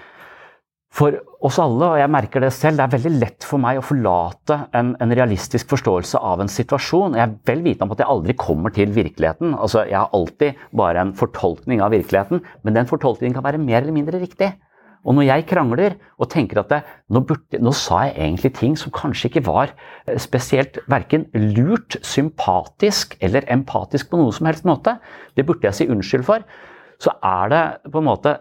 [0.98, 2.78] for, oss alle, og jeg merker det selv.
[2.78, 7.18] Det er veldig lett for meg å forlate en, en realistisk forståelse av en situasjon.
[7.18, 9.54] Jeg er vel vitende om at jeg aldri kommer til virkeligheten.
[9.54, 13.82] Altså, jeg har alltid bare en fortolkning av virkeligheten, men den fortolkningen kan være mer
[13.82, 14.54] eller mindre riktig.
[15.06, 16.80] Og når jeg krangler og tenker at det,
[17.14, 21.98] nå, burde, nå, sa jeg egentlig ting som kanskje ikke var eh, spesielt verken lurt,
[22.02, 24.96] sympatisk eller empatisk på noen som helst måte,
[25.38, 26.42] det burde jeg si unnskyld for
[27.02, 28.38] så er det på en måte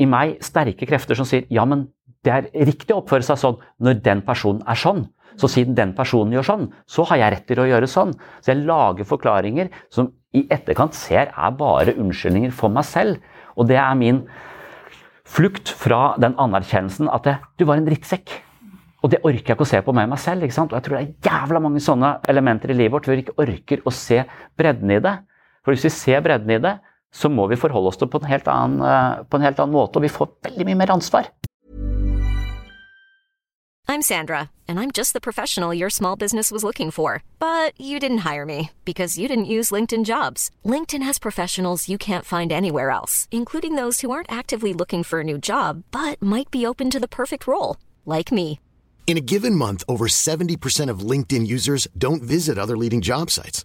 [0.00, 1.88] i meg sterke krefter som sier ja, men
[2.24, 5.06] det er riktig å oppføre seg sånn når den personen er sånn.
[5.40, 8.12] Så siden den personen gjør sånn, så har jeg rett til å gjøre sånn.
[8.42, 13.20] Så jeg lager forklaringer som i etterkant ser er bare unnskyldninger for meg selv.
[13.56, 14.24] Og det er min
[15.30, 18.34] flukt fra den anerkjennelsen at det, du var en drittsekk.
[19.00, 20.44] Og det orker jeg ikke å se på meg meg selv.
[20.44, 20.74] ikke sant?
[20.74, 23.38] Og jeg tror det er jævla mange sånne elementer i livet vårt hvor vi ikke
[23.40, 24.22] orker å se
[24.60, 25.16] bredden i det.
[25.64, 26.74] For hvis vi ser bredden i det,
[27.12, 29.74] så må vi forholde oss til på en helt annen, eh, på en helt annen
[29.74, 31.30] måte, og vi får veldig mye mer ansvar.
[33.90, 37.24] I'm Sandra, and I'm just the professional your small business was looking for.
[37.40, 40.48] But you didn't hire me because you didn't use LinkedIn jobs.
[40.64, 45.18] LinkedIn has professionals you can't find anywhere else, including those who aren't actively looking for
[45.18, 48.60] a new job but might be open to the perfect role, like me.
[49.08, 53.64] In a given month, over 70% of LinkedIn users don't visit other leading job sites.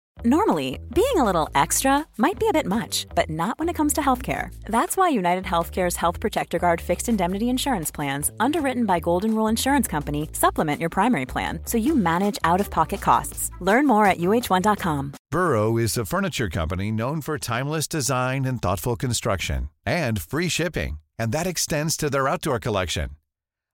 [0.23, 3.93] Normally, being a little extra might be a bit much, but not when it comes
[3.93, 4.53] to healthcare.
[4.65, 9.47] That's why United Healthcare's Health Protector Guard fixed indemnity insurance plans, underwritten by Golden Rule
[9.47, 13.49] Insurance Company, supplement your primary plan so you manage out-of-pocket costs.
[13.61, 15.13] Learn more at uh1.com.
[15.31, 20.99] Burrow is a furniture company known for timeless design and thoughtful construction and free shipping,
[21.17, 23.09] and that extends to their outdoor collection.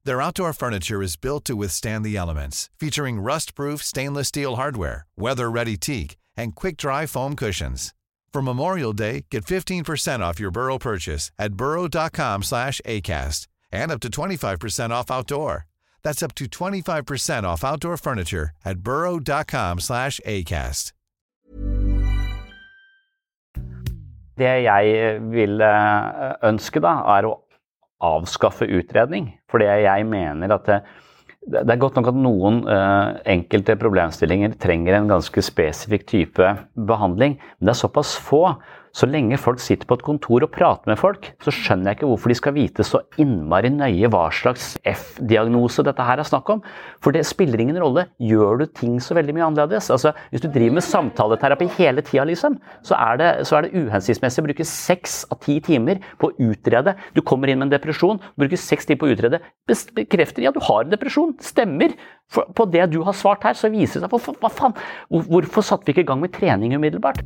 [0.06, 5.76] Their outdoor furniture is built to withstand the elements, featuring rust-proof stainless steel hardware, weather-ready
[5.76, 7.94] teak, and quick-dry foam cushions.
[8.32, 14.00] For Memorial Day, get 15% off your Burrow purchase at burrow.com slash ACAST and up
[14.02, 15.66] to 25% off outdoor.
[16.04, 20.94] That's up to 25% off outdoor furniture at burrow.com slash ACAST.
[24.38, 27.32] Det jeg vil eh, ønske da, er å
[28.06, 29.32] avskaffe utredning.
[29.50, 30.70] Fordi jeg mener at
[31.48, 37.38] det, er godt nok at noen uh, enkelte problemstillinger trenger en ganske spesifikk type behandling,
[37.38, 38.58] men det er såpass få.
[38.98, 42.10] Så lenge folk sitter på et kontor og prater med folk, så skjønner jeg ikke
[42.10, 46.64] hvorfor de skal vite så innmari nøye hva slags F-diagnose dette her er snakk om.
[47.04, 48.08] For det spiller ingen rolle.
[48.18, 49.92] Gjør du ting så veldig mye annerledes?
[49.94, 53.84] Altså, Hvis du driver med samtaleterapi hele tida, liksom, så er, det, så er det
[53.86, 56.96] uhensiktsmessig å bruke seks av ti timer på å utrede.
[57.14, 59.42] Du kommer inn med en depresjon, bruker seks timer på å utrede.
[59.70, 61.36] Bekrefter ja, du har en depresjon.
[61.44, 61.94] Stemmer.
[62.34, 64.74] For, på det du har svart her, så viser det seg Hva, faen?
[65.30, 67.22] Hvorfor satte vi ikke i gang med trening umiddelbart?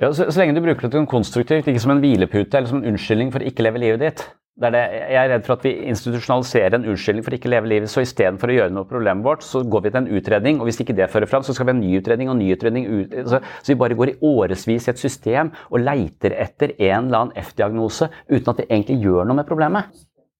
[0.00, 2.70] Ja, så, så, lenge du bruker det til noe konstruktivt, ikke som en hvilepute eller
[2.70, 4.24] som en unnskyldning for å ikke leve livet ditt.
[4.54, 4.82] Det er det.
[5.10, 7.90] Jeg er redd for at vi institusjonaliserer en unnskyldning for å ikke leve livet.
[7.90, 10.60] Så istedenfor å gjøre noe med problemet vårt, så går vi til en utredning.
[10.60, 12.52] Og hvis ikke det fører fram, så skal vi ha en ny utredning og ny
[12.54, 12.86] utredning.
[13.26, 17.20] Så, så vi bare går i årevis i et system og leiter etter en eller
[17.20, 19.90] annen F-diagnose uten at det egentlig gjør noe med problemet.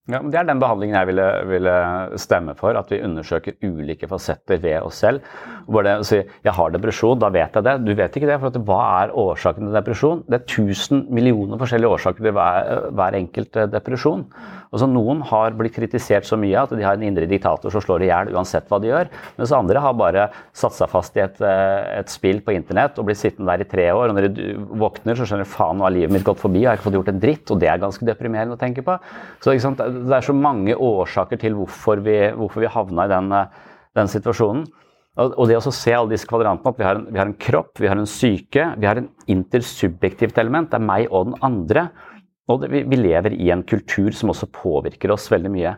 [0.04, 1.74] Ja, Det er den behandlingen jeg ville, ville,
[2.20, 2.76] stemme for.
[2.76, 5.24] At vi undersøker ulike fasetter ved oss selv.
[5.64, 7.74] Hvor det å si jeg har depresjon, da vet jeg det.
[7.86, 8.36] Du vet ikke det.
[8.42, 10.20] for Hva er årsaken til depresjon?
[10.28, 14.26] Det er 1000 millioner forskjellige årsaker til hver, hver enkelt eh, depresjon.
[14.74, 17.80] Og så Noen har blitt kritisert så mye at de har en indre diktator som
[17.80, 19.08] slår i hjel uansett hva de gjør.
[19.38, 23.08] Mens andre har bare satt seg fast i et, eh, et spill på internett og
[23.08, 24.12] blitt sittende der i tre år.
[24.12, 26.74] Og når de våkner, så skjønner de faen nå har livet mitt gått forbi, jeg
[26.74, 27.48] har ikke fått gjort en dritt.
[27.48, 29.00] Og det er ganske deprimerende å tenke på.
[29.40, 29.56] Så
[29.94, 33.34] Det er så mange årsaker til hvorfor vi, hvorfor vi havna i den,
[33.98, 34.64] den situasjonen.
[35.14, 37.78] Og det å se alle disse kvadrantene, at vi har, en, vi har en kropp,
[37.78, 41.86] vi har en syke, vi har en intersubjektivt element, det er meg og den andre.
[42.50, 45.76] Og det, vi, vi, lever i en kultur som også påvirker oss veldig mye.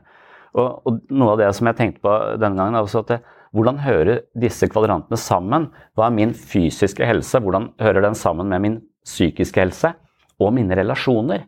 [0.57, 3.21] Og, og Noe av det som jeg tenkte på denne gangen, er at det,
[3.57, 5.69] hvordan hører disse kvadrantene sammen?
[5.97, 7.41] Hva er min fysiske helse?
[7.45, 9.93] Hvordan hører den sammen med min psykiske helse
[10.41, 11.45] og mine relasjoner?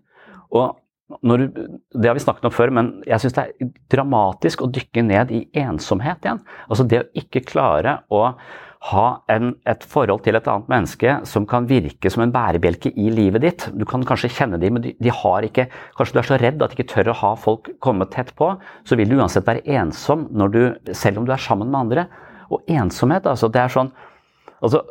[0.52, 0.76] Og
[1.24, 1.48] når,
[1.96, 5.30] det har vi snakket om før, men jeg syns det er dramatisk å dykke ned
[5.32, 6.42] i ensomhet igjen.
[6.68, 8.26] Altså det å ikke klare å
[8.88, 13.08] ha en, et forhold til et annet menneske som kan virke som en bærebjelke i
[13.10, 13.64] livet ditt.
[13.74, 15.66] Du kan kanskje kjenne dem, men de, de, har ikke
[15.98, 18.52] Kanskje du er så redd at de ikke tør å ha folk komme tett på.
[18.86, 22.06] Så vil du uansett være ensom du, selv om du er sammen med andre.
[22.54, 23.50] Og ensomhet, altså.
[23.52, 23.90] Det er sånn
[24.62, 24.84] altså,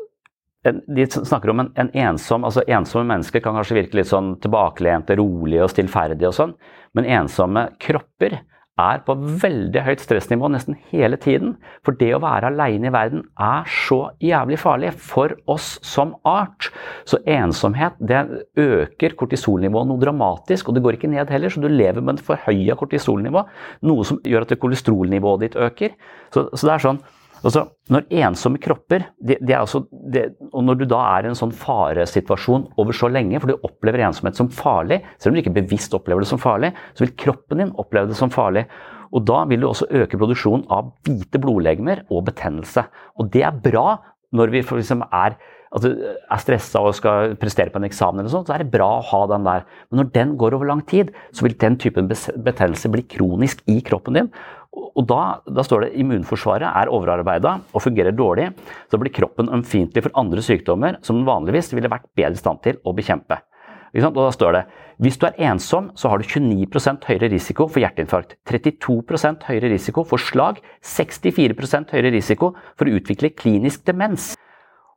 [0.65, 5.15] de snakker om en, en, ensom altså Ensomme mennesker kan kanskje virke litt sånn tilbakelente,
[5.19, 6.53] rolige og stillferdige og sånn,
[6.97, 8.39] men ensomme kropper
[8.77, 11.55] er på veldig høyt stressnivå nesten hele tiden.
[11.85, 16.69] For det å være aleine i verden er så jævlig farlig for oss som art.
[17.09, 18.21] Så ensomhet det
[18.61, 22.27] øker kortisolnivået noe dramatisk, og det går ikke ned heller, så du lever med et
[22.27, 23.47] forhøya kortisolnivå.
[23.89, 25.97] Noe som gjør at kolesterolnivået ditt øker.
[26.29, 27.01] Så, så det er sånn
[27.45, 27.63] Altså,
[27.93, 29.83] når ensomme kropper det, det også,
[30.13, 33.67] det, Og når du da er i en sånn faresituasjon over så lenge, for du
[33.67, 37.15] opplever ensomhet som farlig, selv om du ikke bevisst opplever det som farlig, så vil
[37.19, 38.65] kroppen din oppleve det som farlig.
[39.15, 42.88] Og da vil du også øke produksjonen av hvite blodlegemer og betennelse.
[43.21, 43.93] Og det er bra
[44.35, 45.38] når vi liksom er
[45.75, 45.93] altså,
[46.27, 49.05] er stressa og skal prestere på en eksamen, eller sånt, så er det bra å
[49.09, 49.65] ha den der.
[49.89, 53.79] Men når den går over lang tid, så vil den typen betennelse bli kronisk i
[53.85, 54.31] kroppen din.
[54.78, 58.51] Og da, da står det immunforsvaret er overarbeida og fungerer dårlig.
[58.89, 62.63] Så blir kroppen ømfintlig for andre sykdommer som den vanligvis ville vært bedre i stand
[62.65, 63.39] til å bekjempe.
[63.97, 64.63] Og da står det
[65.01, 68.36] hvis du er ensom, så har du 29% høyere risiko for hjerteinfarkt.
[68.49, 70.57] 32% høyere risiko for slag.
[70.82, 74.34] 64% høyere risiko for å utvikle klinisk demens.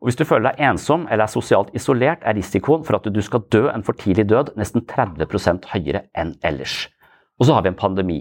[0.00, 3.20] Og Hvis du føler deg ensom eller er sosialt isolert, er risikoen for at du
[3.20, 6.88] skal dø en for tidlig død nesten 30% høyere enn ellers.
[7.36, 8.20] Og så har vi en pandemi.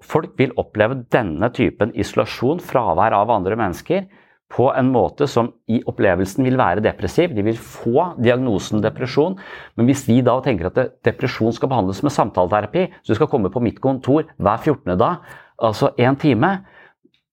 [0.00, 4.08] Folk vil oppleve denne typen isolasjon, fravær av andre mennesker,
[4.50, 7.30] på en måte som i opplevelsen vil være depressiv.
[7.36, 9.36] De vil få diagnosen depresjon.
[9.78, 13.52] Men hvis vi da tenker at depresjon skal behandles med samtaleterapi, så du skal komme
[13.54, 14.96] på mitt kontor hver 14.
[14.98, 15.22] dag,
[15.62, 16.56] altså én time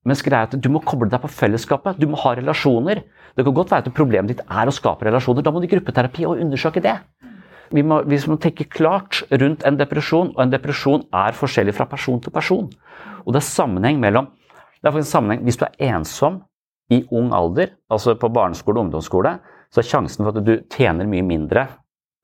[0.08, 3.02] Mens greia er at du må koble deg på fellesskapet, du må ha relasjoner.
[3.36, 5.44] Det kan godt være at problemet ditt er å skape relasjoner.
[5.44, 6.94] Da må du i gruppeterapi og undersøke det.
[7.74, 11.88] Vi må, vi må tenke klart rundt en depresjon, og en depresjon er forskjellig fra
[11.90, 12.70] person til person.
[13.26, 14.30] Og det er sammenheng mellom
[14.78, 16.44] det er faktisk sammenheng, Hvis du er ensom
[16.90, 19.40] i ung alder, altså på barneskole og ungdomsskole,
[19.72, 21.68] så er sjansen for at du tjener mye mindre,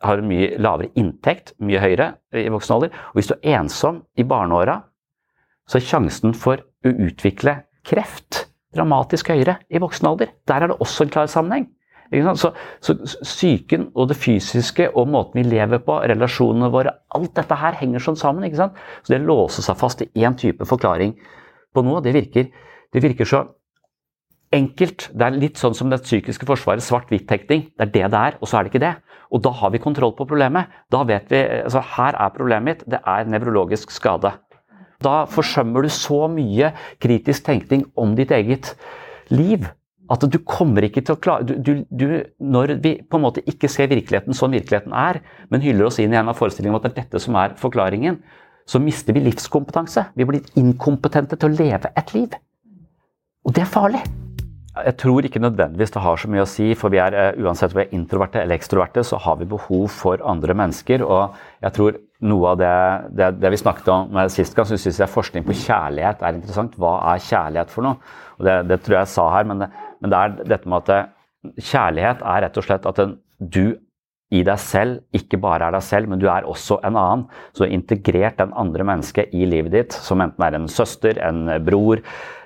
[0.03, 2.89] har en mye lavere inntekt, mye høyere i voksen alder.
[3.11, 4.81] Og hvis du er ensom i barneåra,
[5.67, 10.33] så er sjansen for å utvikle kreft dramatisk høyere i voksen alder.
[10.47, 11.67] Der er det også en klar sammenheng.
[12.37, 12.51] Så,
[12.83, 17.79] så, Psyken og det fysiske og måten vi lever på, relasjonene våre, alt dette her
[17.79, 18.45] henger sånn sammen.
[18.45, 18.77] ikke sant?
[19.03, 21.15] Så Det låser seg fast i én type forklaring
[21.73, 22.03] på noe.
[22.05, 22.51] Det virker,
[22.93, 23.43] det virker så
[24.53, 25.09] enkelt.
[25.13, 27.71] Det er litt sånn som det psykiske forsvaret, svart-hvitt-tenkning.
[27.73, 28.95] Det er det det er, og så er det ikke det.
[29.33, 30.69] Og da har vi kontroll på problemet.
[30.93, 32.83] Da vet vi, altså Her er problemet mitt.
[32.85, 34.35] Det er nevrologisk skade.
[35.03, 38.75] Da forsømmer du så mye kritisk tenkning om ditt eget
[39.33, 39.65] liv
[40.13, 42.05] at du kommer ikke til å klare du, du, du,
[42.39, 46.13] Når vi på en måte ikke ser virkeligheten sånn virkeligheten er, men hyller oss inn
[46.13, 48.19] i en av forestillingene om at det er dette som er forklaringen,
[48.69, 50.09] så mister vi livskompetanse.
[50.15, 52.35] Vi blir inkompetente til å leve et liv.
[53.43, 54.03] Og det er farlig.
[54.73, 57.75] Jeg tror ikke nødvendigvis det har så mye å si, for vi er, eh, uansett
[57.75, 61.03] om vi er introverte eller ekstroverte, så har vi behov for andre mennesker.
[61.05, 62.73] Og jeg tror noe av det,
[63.19, 66.73] det, det vi snakket om sist gang, så syns jeg forskning på kjærlighet er interessant.
[66.79, 67.99] Hva er kjærlighet for noe?
[68.39, 69.69] Og det, det tror jeg jeg sa her, men det,
[70.03, 73.01] men det er dette med at kjærlighet er rett og slett at
[73.39, 73.75] du
[74.33, 77.25] i deg selv ikke bare er deg selv, men du er også en annen.
[77.53, 82.01] Så integrert den andre mennesket i livet ditt, som enten er en søster, en bror,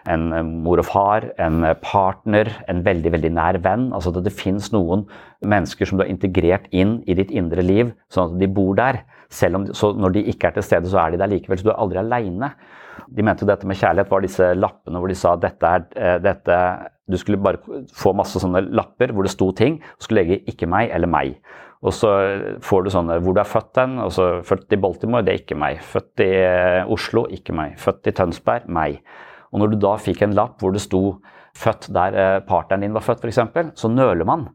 [0.08, 0.30] en
[0.64, 3.90] mor og far, en partner, en veldig veldig nær venn.
[3.96, 5.06] Altså at det finnes noen
[5.46, 9.04] mennesker som du har integrert inn i ditt indre liv, sånn at de bor der.
[9.34, 11.60] Selv om, så når de ikke er til stede, så er de der likevel.
[11.60, 12.54] Så du er aldri aleine.
[13.08, 16.18] De mente jo dette med kjærlighet var disse lappene hvor de sa dette er eh,
[16.24, 16.56] dette
[17.08, 19.80] Du skulle bare få masse sånne lapper hvor det sto ting.
[19.80, 21.38] og skulle legge 'ikke meg' eller 'meg'.
[21.86, 22.10] Og så
[22.60, 24.00] får du sånne hvor du er født hen.
[24.00, 25.80] og så Født i Baltimore, det er ikke meg.
[25.80, 27.78] Født i eh, Oslo, ikke meg.
[27.78, 29.02] Født i Tønsberg, meg.
[29.52, 31.20] Og når du da fikk en lapp hvor det sto
[31.58, 34.50] 'født der eh, partneren din var født', f.eks., så nøler man.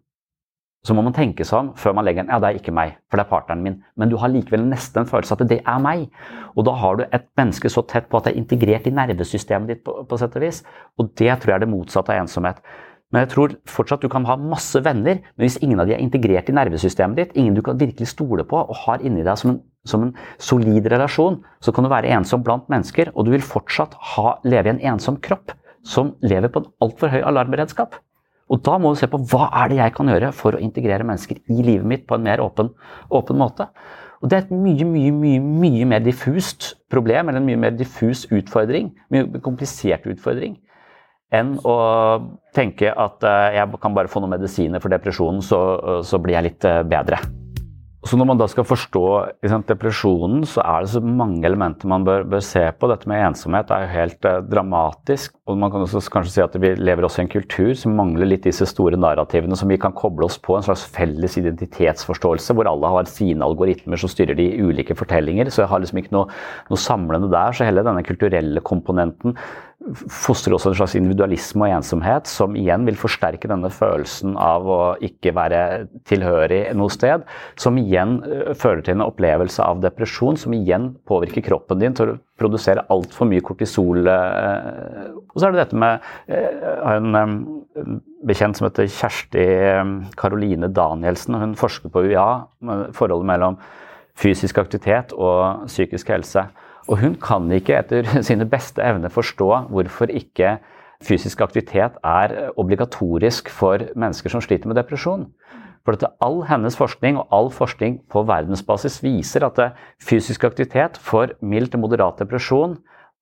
[0.83, 2.97] Så må man tenke seg om før man legger en Ja, det er ikke meg,
[3.11, 3.77] for det er partneren min.
[3.97, 6.09] Men du har likevel nesten en følelse at det er meg.
[6.57, 9.71] Og da har du et menneske så tett på at det er integrert i nervesystemet
[9.71, 10.65] ditt på, på sett og vis.
[10.99, 12.59] Og det tror jeg er det motsatte av ensomhet.
[13.13, 16.01] Men jeg tror fortsatt du kan ha masse venner, men hvis ingen av de er
[16.01, 19.53] integrert i nervesystemet ditt, ingen du kan virkelig stole på og har inni deg som
[19.53, 19.59] en,
[19.89, 23.99] som en solid relasjon, så kan du være ensom blant mennesker, og du vil fortsatt
[24.15, 25.53] ha, leve i en ensom kropp
[25.85, 27.99] som lever på en altfor høy alarmberedskap.
[28.53, 31.07] Og da må du se på hva er det jeg kan gjøre for å integrere
[31.09, 32.73] mennesker i livet mitt på en mer åpen,
[33.13, 33.69] åpen måte.
[34.23, 37.73] Og Det er et mye mye, mye, mye mer diffust problem, eller en mye mer
[37.75, 40.55] diffus utfordring, mye komplisert utfordring,
[41.33, 41.77] enn å
[42.55, 45.63] tenke at eh, jeg kan bare få noen medisiner for depresjonen, så,
[46.05, 47.23] så blir jeg litt eh, bedre.
[48.03, 49.03] Så Når man da skal forstå
[49.47, 52.89] sant, depresjonen, så er det så mange elementer man bør, bør se på.
[52.91, 55.37] Dette med ensomhet er jo helt eh, dramatisk.
[55.47, 58.27] og Man kan også kanskje si at vi lever også i en kultur som mangler
[58.27, 60.57] litt disse store narrativene som vi kan koble oss på.
[60.59, 65.53] En slags felles identitetsforståelse hvor alle har sine algoritmer som styrer de ulike fortellinger.
[65.55, 66.43] Så jeg har liksom ikke noe,
[66.75, 67.55] noe samlende der.
[67.55, 69.39] Så hele denne kulturelle komponenten
[69.91, 74.79] fostrer også en slags individualisme og ensomhet, som igjen vil forsterke denne følelsen av å
[75.03, 75.63] ikke være
[76.09, 77.27] tilhørig noe sted.
[77.61, 82.15] Som igjen eh, fører til en opplevelse av depresjon, som igjen påvirker kroppen din til
[82.15, 84.07] å produsere altfor mye kortisol.
[84.07, 85.13] Eh.
[85.33, 89.47] Og så er det dette med eh, en bekjent som heter Kjersti
[90.19, 91.39] Karoline Danielsen.
[91.43, 92.29] Hun forsker på UiA,
[92.95, 93.59] forholdet mellom
[94.19, 96.47] fysisk aktivitet og psykisk helse.
[96.91, 100.57] Og hun kan ikke etter sine beste evner forstå hvorfor ikke
[101.03, 105.27] fysisk aktivitet er obligatorisk for mennesker som sliter med depresjon.
[105.83, 109.59] For at all hennes forskning og all forskning på verdensbasis viser at
[109.99, 112.77] fysisk aktivitet for mild til moderat depresjon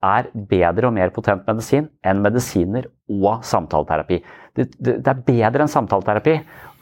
[0.05, 4.21] er bedre og mer potent medisin enn medisiner og samtaleterapi.
[4.57, 6.39] Det, det, det er bedre enn samtaleterapi.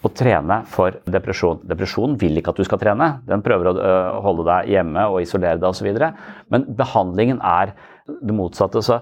[0.08, 1.60] Å trene for depresjon.
[1.68, 3.10] Depresjon vil ikke at du skal trene.
[3.28, 3.76] Den prøver å
[4.24, 5.88] holde deg hjemme og isolere deg osv.
[6.52, 7.76] Men behandlingen er
[8.08, 8.82] det motsatte.
[8.82, 8.98] Så,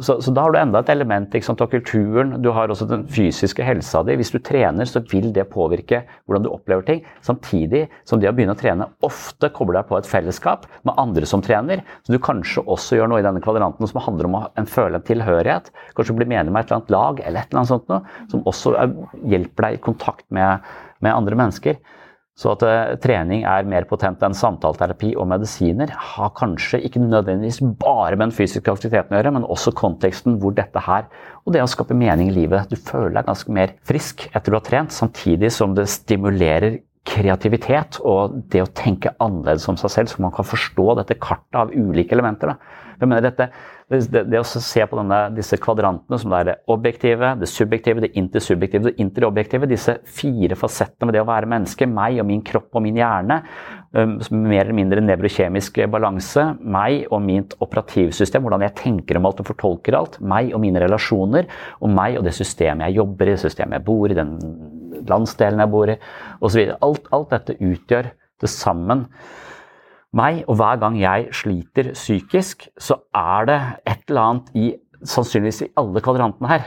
[0.00, 2.36] så, så, da har du enda et element sant, av kulturen.
[2.42, 4.16] Du har også den fysiske helsa di.
[4.20, 7.02] Hvis du trener, så vil det påvirke hvordan du opplever ting.
[7.26, 11.28] Samtidig som det å begynne å trene ofte kobler deg på et fellesskap med andre
[11.28, 11.82] som trener.
[12.06, 15.08] Så du kanskje også gjør noe i denne kvadranten som handler om å føle en
[15.08, 15.72] tilhørighet.
[15.98, 18.46] Kanskje bli medlem av et eller annet lag eller et eller annet sånt noe, som
[18.48, 18.76] også
[19.34, 20.64] hjelper deg i kontakt med,
[21.04, 21.82] med andre mennesker.
[22.34, 27.60] Så at uh, trening er mer potent enn samtaleterapi og medisiner, har kanskje ikke nødvendigvis
[27.78, 31.06] bare med den fysiske aktiviteten å gjøre, men også konteksten hvor dette her
[31.44, 32.66] og det å skape mening i livet.
[32.72, 38.00] Du føler deg ganske mer frisk etter du har trent, samtidig som det stimulerer kreativitet
[38.02, 41.70] og det å tenke annerledes om seg selv, så man kan forstå dette kartet av
[41.70, 42.54] ulike elementer.
[42.54, 42.83] Da.
[43.00, 43.48] Jeg mener dette,
[43.90, 48.12] det, det, å se på denne, disse kvadrantene som er det objektive, det subjektive, det
[48.18, 52.78] intersubjektive, det interobjektive, disse fire fasettene med det å være menneske, meg og min kropp
[52.78, 53.40] og min hjerne,
[53.94, 59.50] mer eller mindre nevrokjemisk balanse, meg og mitt operativsystem, hvordan jeg tenker om alt og
[59.52, 63.44] fortolker alt, meg og mine relasjoner, og meg og det systemet jeg jobber i, det
[63.44, 64.36] systemet jeg bor i, den
[65.10, 65.98] landsdelen jeg bor i,
[66.44, 66.66] osv.
[66.82, 68.10] Alt, alt dette utgjør
[68.42, 69.08] det sammen
[70.16, 73.60] meg, og hver gang jeg sliter psykisk, så er det
[73.90, 74.70] et eller annet i
[75.04, 76.66] sannsynligvis i alle kvadrantene her.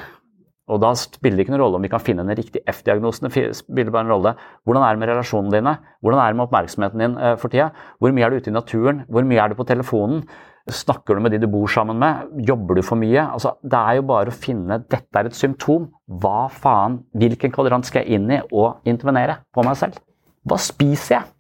[0.68, 3.30] Og da spiller det ikke noen rolle om vi kan finne den riktige F-diagnosen.
[3.32, 4.34] Det spiller bare en rolle.
[4.68, 5.74] Hvordan er det med relasjonene dine?
[6.04, 7.70] Hvordan er det med oppmerksomheten din uh, for tida?
[8.04, 9.06] Hvor mye er du ute i naturen?
[9.08, 10.26] Hvor mye er du på telefonen?
[10.68, 12.28] Snakker du med de du bor sammen med?
[12.50, 13.24] Jobber du for mye?
[13.24, 15.88] Altså, det er jo bare å finne Dette er et symptom.
[16.04, 17.00] Hva faen?
[17.16, 20.04] Hvilken kvadrant skal jeg inn i og intervenere på meg selv?
[20.44, 21.37] Hva spiser jeg?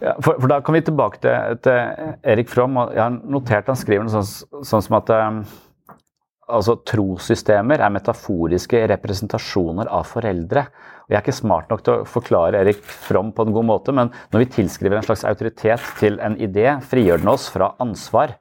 [0.00, 2.78] Ja, for, for, Da kan vi tilbake til, til Erik Fromm.
[2.80, 5.42] og Jeg har notert han skriver noe sånn, sånn som at um,
[6.48, 10.64] altså, trossystemer er metaforiske representasjoner av foreldre.
[11.04, 13.94] Og Jeg er ikke smart nok til å forklare Erik Fromm på en god måte,
[13.96, 18.38] men når vi tilskriver en slags autoritet til en idé, frigjør den oss fra ansvar.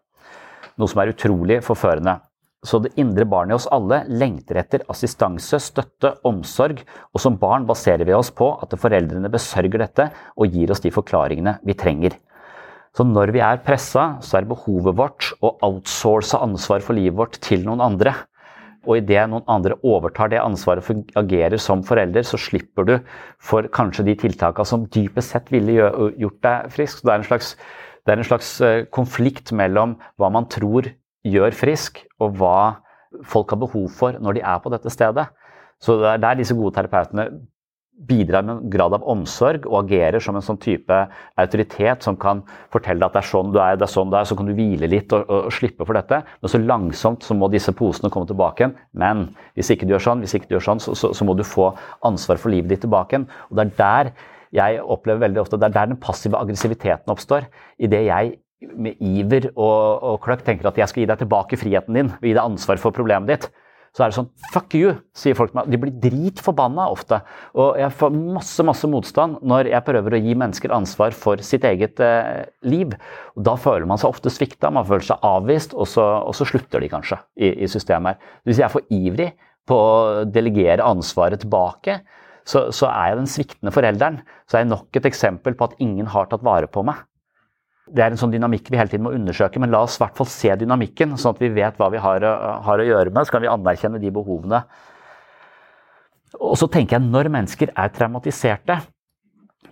[0.80, 2.20] Noe som er utrolig forførende.
[2.68, 6.82] Så det indre barnet i oss alle lengter etter assistanse, støtte, omsorg,
[7.16, 10.91] og som barn baserer vi oss på at foreldrene besørger dette og gir oss de
[10.91, 12.18] forklaringene vi trenger.
[12.91, 17.39] Så når vi er pressa, så er behovet vårt å outsource ansvar for livet vårt
[17.45, 18.16] til noen andre.
[18.88, 22.95] Og idet noen andre overtar det ansvaret og agerer som forelder, så slipper du
[23.39, 25.78] for kanskje de tiltakene som dypest sett ville
[26.20, 27.05] gjort deg frisk.
[27.05, 27.53] Det er en slags,
[28.03, 30.89] det er en slags eh, konflikt mellom hva man tror
[31.28, 32.82] gjør frisk, og hva
[33.26, 35.30] folk har behov for når de er på dette stedet.
[35.80, 37.30] Så det er der disse gode terapeutene
[38.07, 40.95] bidrar med en grad av omsorg og agerer som en sånn type
[41.39, 44.15] autoritet som kan fortelle deg at det er sånn du er, det er sånn du
[44.15, 46.22] er, så kan du hvile litt og, og, og slippe for dette.
[46.39, 48.76] Men så langsomt så må disse posene komme tilbake igjen.
[49.03, 49.28] Men
[49.59, 51.43] hvis ikke du gjør sånn, hvis ikke du gjør sånn, så, så, så må du
[51.47, 51.74] få
[52.07, 53.28] ansvar for livet ditt tilbake igjen.
[53.49, 54.13] Og det er der
[54.55, 57.51] jeg opplever veldig ofte, det er der den passive aggressiviteten oppstår.
[57.78, 61.60] i det jeg med iver og, og kløkt tenker at jeg skal gi deg tilbake
[61.60, 63.49] friheten din, gi deg ansvar for problemet ditt,
[63.95, 65.72] så er det sånn Fuck you, sier folk til meg.
[65.74, 67.20] De blir dritforbanna ofte.
[67.57, 71.66] Og jeg får masse masse motstand når jeg prøver å gi mennesker ansvar for sitt
[71.68, 72.93] eget eh, liv.
[73.34, 76.47] Og Da føler man seg ofte svikta, man føler seg avvist, og så, og så
[76.51, 78.22] slutter de kanskje i, i systemet.
[78.45, 79.32] Hvis jeg er for ivrig
[79.70, 81.99] på å delegere ansvaret tilbake,
[82.49, 84.22] så, så er jeg den sviktende forelderen.
[84.49, 87.09] Så er jeg nok et eksempel på at ingen har tatt vare på meg
[87.96, 90.18] det er en sånn dynamikk vi hele tiden må undersøke, men la oss i hvert
[90.18, 92.26] fall se dynamikken, sånn at vi vet hva vi har,
[92.66, 93.26] har, å gjøre med.
[93.26, 94.62] Så kan vi anerkjenne de behovene.
[96.38, 98.80] Og så tenker jeg når mennesker er traumatiserte,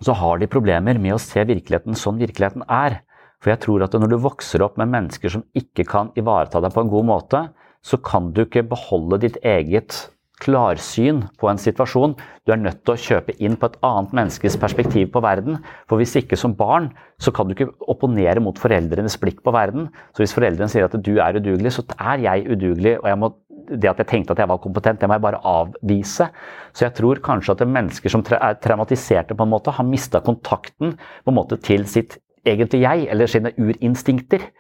[0.03, 3.01] så har de problemer med å se virkeligheten sånn virkeligheten er.
[3.41, 6.73] For jeg tror at når du vokser opp med mennesker som ikke kan ivareta deg
[6.73, 7.43] på en god måte,
[7.85, 10.07] så kan du ikke beholde ditt eget
[10.43, 12.13] klarsyn på en situasjon.
[12.45, 15.57] Du er nødt til å kjøpe inn på et annet menneskes perspektiv på verden.
[15.89, 19.89] For hvis ikke som barn, så kan du ikke opponere mot foreldrenes blikk på verden.
[20.13, 22.97] Så hvis foreldrene sier at du er udugelig, så er jeg udugelig.
[23.01, 23.31] og jeg må,
[23.67, 26.29] det at jeg tenkte at jeg var kompetent, det må jeg bare avvise.
[26.73, 30.97] Så jeg tror kanskje at mennesker som er traumatiserte, på en måte, har mista kontakten
[30.97, 34.51] på en måte til sitt egentlige jeg, eller sine urinstinkter.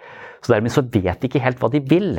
[0.41, 2.17] Så dermed så vet de ikke helt hva de vil.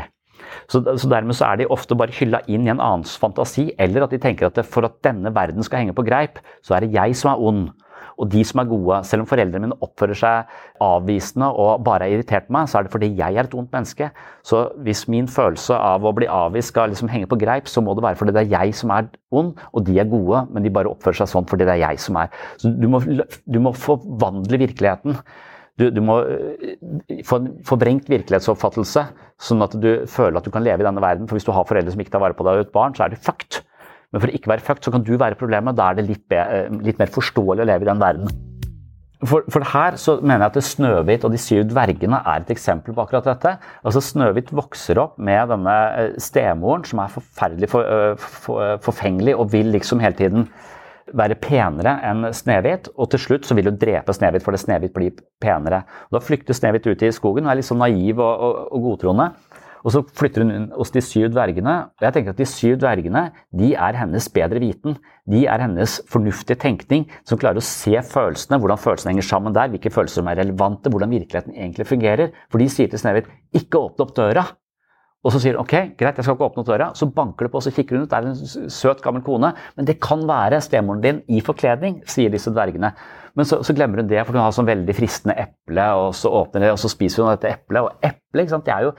[0.68, 4.04] Så, så, Dermed så er de ofte bare hylla inn i en annens fantasi, eller
[4.04, 6.96] at de tenker at for at denne verden skal henge på greip, så er det
[6.96, 7.68] jeg som er ond.
[8.18, 12.16] Og de som er gode, selv om foreldrene mine oppfører seg avvisende og bare er
[12.16, 14.10] irritert meg, så er det fordi jeg er et ondt menneske.
[14.46, 17.94] Så hvis min følelse av å bli avvist skal liksom henge på greip, så må
[17.94, 20.74] det være fordi det er jeg som er ond, og de er gode, men de
[20.74, 22.34] bare oppfører seg sånn fordi det er jeg som er.
[22.58, 25.20] Så du må, du må forvandle virkeligheten.
[25.78, 26.74] Du, du, må eh,
[27.26, 29.04] få en forvrengt virkelighetsoppfattelse,
[29.48, 31.28] sånn at du føler at du kan leve i denne verden.
[31.30, 33.06] For hvis du har foreldre som ikke tar vare på deg og et barn, så
[33.06, 33.60] er du fucked.
[34.10, 35.76] Men for å ikke være fucked, så kan du være problemet.
[35.78, 38.32] Da er det litt, be, eh, litt mer forståelig å leve i den verden.
[39.26, 42.94] For, for, her så mener jeg at Snøhvit og de syv dvergene er et eksempel
[42.94, 43.56] på akkurat dette.
[43.82, 49.50] Altså Snøhvit vokser opp med denne eh, stemoren som er forferdelig for, for, forfengelig og
[49.54, 50.46] vil liksom hele tiden
[51.16, 52.90] være penere enn Snehvit.
[52.96, 55.84] Og til slutt så vil hun drepe Snehvit fordi Snehvit blir penere.
[56.08, 58.86] Og da flykter Snehvit ut i skogen og er litt sånn naiv og, og, og
[58.90, 59.32] godtroende.
[59.86, 61.74] Og så flytter hun inn hos de syv dvergene.
[61.98, 63.24] Og jeg tenker at de syv dvergene
[63.56, 64.98] de er hennes bedre viten.
[65.28, 69.70] De er hennes fornuftige tenkning som klarer å se følelsene, hvordan følelsene henger sammen der,
[69.72, 72.34] hvilke følelser som er relevante, hvordan virkeligheten egentlig fungerer.
[72.50, 74.48] For de sier til Snehvit ikke åpne opp døra.
[75.26, 76.92] Og så sier hun ok, greit, jeg skal ikke åpne døra.
[76.94, 78.10] Så banker det på, og så kikker hun ut.
[78.12, 79.50] Det er en søt, gammel kone.
[79.76, 82.92] Men det kan være stemoren din i forkledning, sier disse dvergene.
[83.38, 86.30] Men så, så, glemmer hun det, for hun har sånn veldig fristende eple, og så
[86.40, 87.82] åpner det, og så spiser hun dette eplet.
[87.82, 88.94] Og eple, ikke sant, det er jo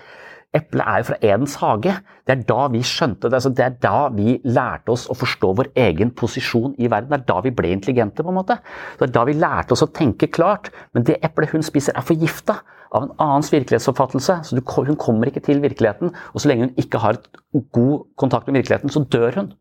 [0.58, 1.91] Eplet er jo fra Edens hage.
[2.26, 3.38] Det er da vi skjønte det.
[3.38, 7.12] Altså det er da vi lærte oss å forstå vår egen posisjon i verden.
[7.12, 8.24] Det er da vi ble intelligente.
[8.24, 8.58] på en måte.
[8.97, 10.72] Det er da vi lærte oss å tenke klart.
[10.93, 12.56] Men det eplet hun spiser, er forgifta
[12.89, 14.39] av en annens virkelighetsoppfattelse.
[14.50, 16.16] Så hun kommer ikke til virkeligheten.
[16.34, 17.22] Og så lenge hun ikke har
[17.54, 19.54] god kontakt med virkeligheten, så dør hun.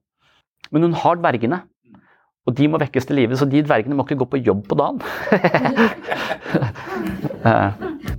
[0.73, 1.61] Men hun har dvergene.
[2.49, 4.75] Og de må vekkes til live, så de dvergene må ikke gå på jobb på
[4.81, 5.03] dagen.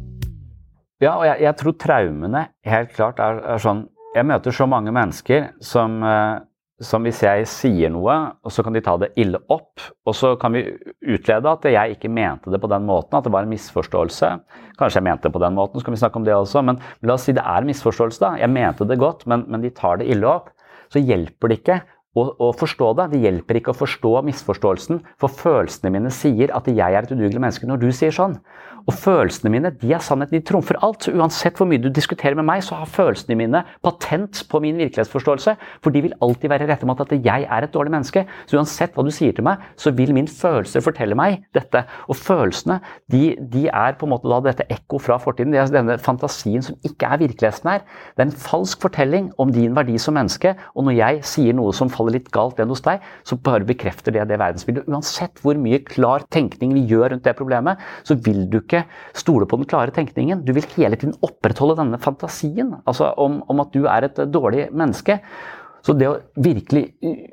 [1.00, 3.86] Ja, og jeg, jeg, tror traumene helt klart er, er, sånn
[4.16, 6.42] Jeg møter så mange mennesker som, eh,
[6.84, 10.34] som, hvis jeg sier noe, og så kan de ta det ille opp, og så
[10.42, 10.66] kan vi
[11.14, 14.32] utlede at jeg ikke mente det på den måten, at det var en misforståelse.
[14.80, 16.82] Kanskje jeg mente det på den måten, så kan vi snakke om det også, men
[17.06, 18.34] la oss si det er en misforståelse, da.
[18.42, 20.52] Jeg mente det godt, men, men de tar det ille opp.
[20.90, 21.80] Så hjelper det ikke
[22.18, 23.08] å, forstå det.
[23.14, 27.42] Det hjelper ikke å forstå misforståelsen, for følelsene mine sier at jeg er et udugelig
[27.42, 28.40] menneske når du sier sånn.
[28.88, 31.06] Og følelsene mine de er sannhet, de trumfer alt.
[31.06, 34.80] Så uansett hvor mye du diskuterer med meg, så har følelsene mine patent på min
[34.80, 35.56] virkelighetsforståelse.
[35.84, 38.26] For de vil alltid være rette mot at jeg er et dårlig menneske.
[38.50, 41.84] Så uansett hva du sier til meg, så vil min følelse fortelle meg dette.
[42.08, 42.80] Og følelsene
[43.12, 45.54] de, de er på en måte da dette ekko fra fortiden.
[45.54, 47.86] Det er denne fantasien som ikke er virkeligheten her.
[48.16, 50.56] Det er en falsk fortelling om din verdi som menneske.
[50.76, 54.16] Og når jeg sier noe som faller litt galt igjen hos deg, så bare bekrefter
[54.16, 54.88] det det verdensbildet.
[54.90, 58.86] Uansett hvor mye klar tenkning vi gjør rundt det problemet, så vil du ikke
[59.18, 60.46] stole på den klare tenkningen.
[60.46, 64.70] Du vil hele tiden opprettholde denne fantasien altså om, om at du er et dårlig
[64.72, 65.20] menneske.
[65.86, 66.90] Så det å virkelig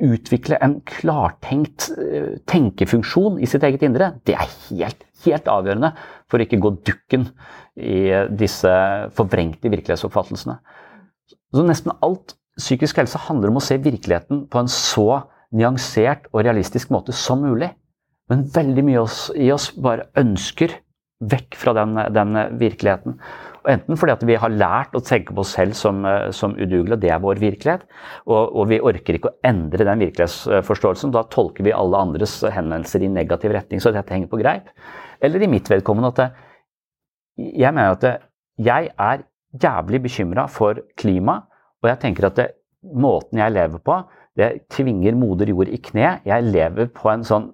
[0.06, 5.92] utvikle en klartenkt eh, tenkefunksjon i sitt eget indre, det er helt, helt avgjørende
[6.30, 7.28] for å ikke gå dukken
[7.76, 8.06] i
[8.38, 8.72] disse
[9.18, 10.56] forvrengte virkelighetsoppfattelsene.
[11.54, 15.24] Så nesten alt psykisk helse handler om å se virkeligheten på en så
[15.56, 17.70] nyansert og realistisk måte som mulig.
[18.30, 19.04] Men veldig mye
[19.38, 20.74] i oss bare ønsker
[21.20, 23.16] vekk fra den, den, virkeligheten.
[23.62, 26.04] Og enten fordi at vi har lært å tenke på oss selv som,
[26.36, 27.86] som udugelige, det er vår virkelighet,
[28.26, 31.14] og, og, vi orker ikke å endre den virkelighetsforståelsen.
[31.14, 34.68] Da tolker vi alle andres henvendelser i negativ retning, så dette henger på greip.
[35.24, 36.28] Eller i mitt vedkommende at det,
[37.36, 38.14] jeg mener at det,
[38.64, 39.24] jeg er
[39.62, 41.40] jævlig bekymra for klima,
[41.82, 42.50] og jeg tenker at det,
[42.96, 43.98] måten jeg lever på,
[44.36, 46.18] det tvinger moder jord i kne.
[46.28, 47.48] Jeg lever på en sånn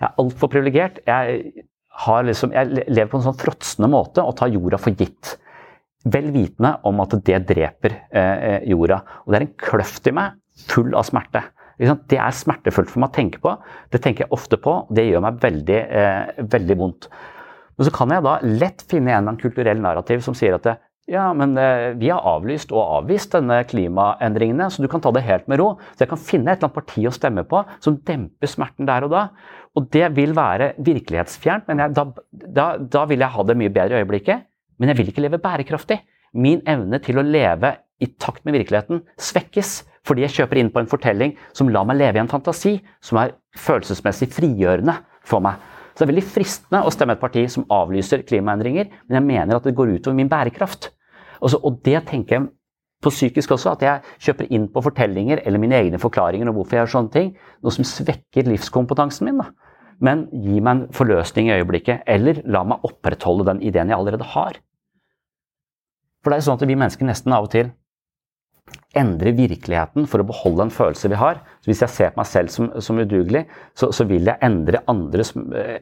[0.00, 0.96] Jeg er altfor privilegert.
[1.06, 1.66] Jeg
[2.26, 5.36] liksom, jeg lever på en sånn fråtsende måte og tar jorda for gitt.
[6.02, 9.02] Vel vitende om at det dreper eh, jorda.
[9.22, 10.38] Og det er en kløft i meg
[10.68, 11.44] full av smerte.
[11.78, 13.52] Det er smertefullt for meg å tenke på.
[13.90, 14.82] Det tenker jeg ofte på.
[14.82, 17.08] og Det gjør meg veldig, eh, veldig vondt.
[17.76, 20.66] Men så kan jeg da lett finne en eller annen kulturell narrativ som sier at
[20.66, 20.76] det,
[21.10, 25.24] ja, men eh, vi har avlyst og avvist denne klimaendringene, så du kan ta det
[25.26, 25.72] helt med ro.
[25.96, 29.08] Så jeg kan finne et eller annet parti å stemme på som demper smerten der
[29.08, 29.24] og da.
[29.78, 33.72] Og det vil være virkelighetsfjernt, men jeg, da, da, da, vil jeg ha det mye
[33.72, 34.44] bedre i øyeblikket.
[34.78, 36.02] Men jeg vil ikke leve bærekraftig.
[36.34, 40.80] Min evne til å leve i takt med virkeligheten svekkes fordi jeg kjøper inn på
[40.82, 42.72] en fortelling som lar meg leve i en fantasi
[43.04, 45.60] som er følelsesmessig frigjørende for meg.
[45.92, 49.58] Så det er veldig fristende å stemme et parti som avlyser klimaendringer, men jeg mener
[49.58, 50.90] at det går utover min bærekraft.
[51.38, 52.48] Og, og det tenker jeg
[53.02, 56.78] på psykisk også, at jeg kjøper inn på fortellinger eller mine egne forklaringer om hvorfor
[56.78, 57.30] jeg gjør sånne ting.
[57.62, 59.42] Noe som svekker livskompetansen min.
[59.42, 59.50] da.
[60.02, 64.26] Men gi meg en forløsning i øyeblikket, eller la meg opprettholde den ideen jeg allerede
[64.34, 64.58] har.
[66.22, 67.70] For det er sånn at vi mennesker nesten av og til
[68.96, 71.40] endrer virkeligheten for å beholde en følelse vi har.
[71.62, 73.44] Så Hvis jeg ser på meg selv som, som udugelig,
[73.74, 75.32] så, så, vil jeg endre andres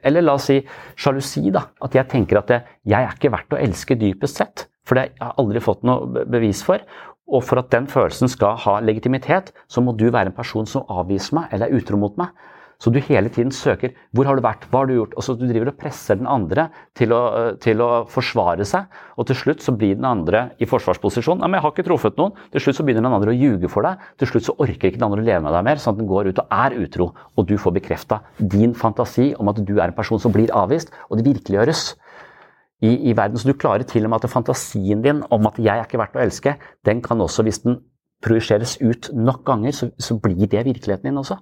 [0.03, 0.61] Eller la oss si
[0.97, 1.51] sjalusi.
[1.51, 4.67] da, At jeg tenker at det, jeg er ikke verdt å elske dypest sett.
[4.87, 6.83] For det har jeg aldri fått noe bevis for.
[7.31, 10.87] Og for at den følelsen skal ha legitimitet, så må du være en person som
[10.91, 12.33] avviser meg eller er utro mot meg.
[12.81, 15.13] Så du hele tiden søker hvor har du vært, hva har du gjort?
[15.19, 17.21] Og så Du driver og presser den andre til å,
[17.61, 18.89] til å forsvare seg,
[19.21, 21.41] og til slutt så blir den andre i forsvarsposisjon.
[21.41, 23.85] Men 'Jeg har ikke truffet noen.' Til slutt så begynner den andre å ljuge for
[23.85, 24.01] deg.
[24.19, 26.09] Til slutt så orker ikke den andre å leve med deg mer, sånn at den
[26.09, 27.13] går ut og er utro.
[27.37, 30.91] Og du får bekrefta din fantasi om at du er en person som blir avvist,
[31.11, 31.97] og det virkeliggjøres.
[32.81, 33.37] I, i, verden.
[33.37, 36.17] Så du klarer til og med at fantasien din om at 'jeg er ikke verdt
[36.17, 37.77] å elske', den kan også, hvis den
[38.25, 41.37] projiseres ut nok ganger, så, så blir det virkeligheten din også.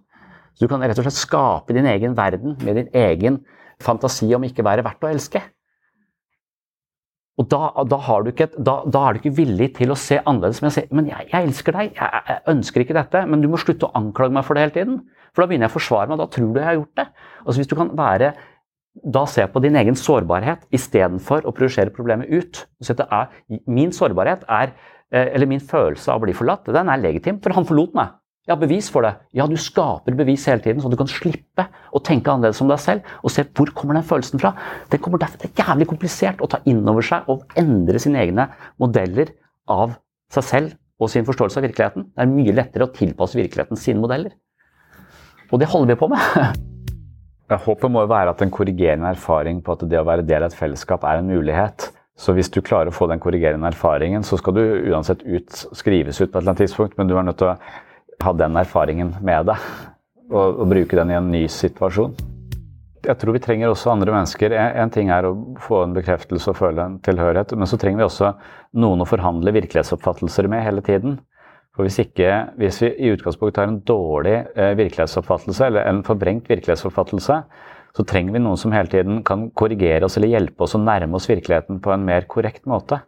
[0.58, 3.38] Så du kan rett og slett skape din egen verden med din egen
[3.78, 5.44] fantasi om ikke være verdt å elske.
[7.38, 10.58] Og da, da, ikke, da, da, er du ikke villig til å se annerledes.
[10.64, 13.22] Men jeg men jeg, jeg elsker deg, jeg, jeg, ønsker ikke dette.
[13.30, 15.00] Men du må slutte å anklage meg for det hele tiden.
[15.30, 17.06] For da begynner jeg å forsvare meg, da tror du jeg har gjort det.
[17.44, 18.32] Altså Hvis du kan være
[18.98, 22.64] da se på din egen sårbarhet istedenfor å projisere problemet ut.
[22.82, 23.28] Så er,
[23.70, 24.74] min sårbarhet er,
[25.12, 28.17] eh, eller min følelse av å bli forlatt, den er legitim, for han forlot meg.
[28.48, 29.12] Ja, bevis for det.
[29.36, 32.80] Ja, du skaper bevis hele tiden, så du kan slippe å tenke annerledes om deg
[32.80, 33.08] selv.
[33.20, 34.54] Og se hvor kommer den følelsen fra.
[34.88, 38.22] Det, kommer derfor, det er jævlig komplisert å ta inn over seg og endre sine
[38.22, 38.46] egne
[38.80, 39.34] modeller
[39.68, 39.98] av
[40.32, 42.06] seg selv og sin forståelse av virkeligheten.
[42.08, 44.32] Det er mye lettere å tilpasse virkeligheten sine modeller.
[45.52, 46.64] Og det holder vi på med.
[47.68, 50.50] Håpet må jo være at en korrigerende erfaring på at det å være del av
[50.50, 51.90] et fellesskap er en mulighet.
[52.18, 56.18] Så hvis du klarer å få den korrigerende erfaringen, så skal du uansett ut, skrives
[56.18, 57.58] ut på et eller annet tidspunkt, men du er nødt til å
[58.24, 59.68] ha den erfaringen med deg
[60.28, 62.16] og, og, bruke den i en ny situasjon.
[63.06, 64.52] Jeg tror vi trenger også andre mennesker.
[64.58, 68.08] En, ting er å få en bekreftelse og føle en tilhørighet, men så trenger vi
[68.08, 68.32] også
[68.82, 71.16] noen å forhandle virkelighetsoppfattelser med hele tiden.
[71.78, 76.50] For hvis, ikke, hvis vi i utgangspunktet har en dårlig eh, virkelighetsoppfattelse, eller en forbrengt
[76.50, 77.36] virkelighetsoppfattelse,
[77.96, 81.16] så trenger vi noen som hele tiden kan korrigere oss eller hjelpe oss å nærme
[81.16, 82.98] oss virkeligheten på en mer korrekt måte.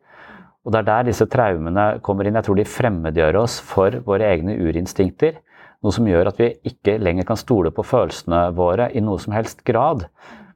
[0.64, 2.36] Og Det er der disse traumene kommer inn.
[2.36, 5.38] Jeg tror de fremmedgjør oss for våre egne urinstinkter.
[5.80, 9.32] Noe som gjør at vi ikke lenger kan stole på følelsene våre i noe som
[9.32, 10.04] helst grad.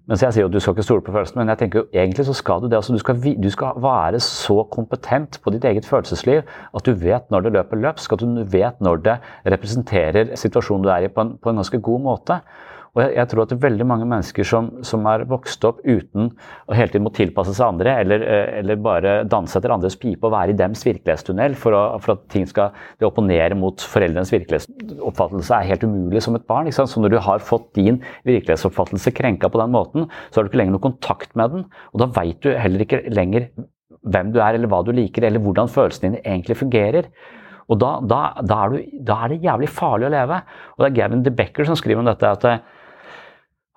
[0.05, 2.26] Mens jeg sier at du skal ikke stole på følelsene, men jeg tenker jo egentlig
[2.28, 2.76] så skal du det.
[2.76, 7.32] Altså, du, skal, du skal være så kompetent på ditt eget følelsesliv at du vet
[7.32, 9.16] når det løper løpsk, at du vet når det
[9.57, 12.38] representerer situasjonen du er i på en, på en ganske god måte.
[12.95, 16.76] Og jeg, jeg, tror at veldig mange mennesker som, som er vokst opp uten å
[16.78, 20.34] hele tiden må tilpasse seg andre, eller, eh, eller bare danse etter andres pipe og
[20.34, 22.70] være i dems virkelighetstunnel for, å, for at ting skal
[23.03, 26.70] det opponere mot foreldrenes virkelighetsoppfattelse er helt umulig som et barn.
[26.70, 30.62] Så når du har fått din virkelighetsoppfattelse krenka på den måten, så har du ikke
[30.62, 31.66] lenger noe kontakt med den.
[31.92, 33.51] Og da veit du heller ikke lenger
[34.05, 37.11] hvem du er, eller hva du liker, eller hvordan følelsene dine egentlig fungerer.
[37.72, 40.40] Og da, da, da, er du, da, er det jævlig farlig å leve.
[40.76, 42.30] Og det er Gavin DeBecker som skriver om dette.
[42.36, 42.84] at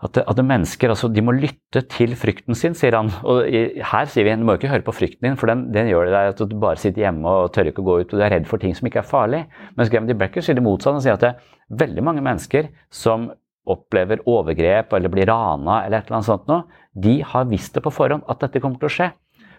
[0.05, 3.09] at, at mennesker altså, de må lytte til frykten sin, sier han.
[3.25, 6.11] Og her sier vi du må ikke høre på frykten din, for den, den gjør
[6.11, 8.35] det at du bare sitter hjemme og tør ikke å gå ut og du er
[8.35, 9.43] redd for ting som ikke er farlig.
[9.79, 10.99] Mens Gavin Becker sier det motsatte.
[10.99, 13.31] Han sier at det er veldig mange mennesker som
[13.67, 17.83] opplever overgrep eller blir rana eller et eller annet sånt noe, de har visst det
[17.83, 19.09] på forhånd at dette kommer til å skje.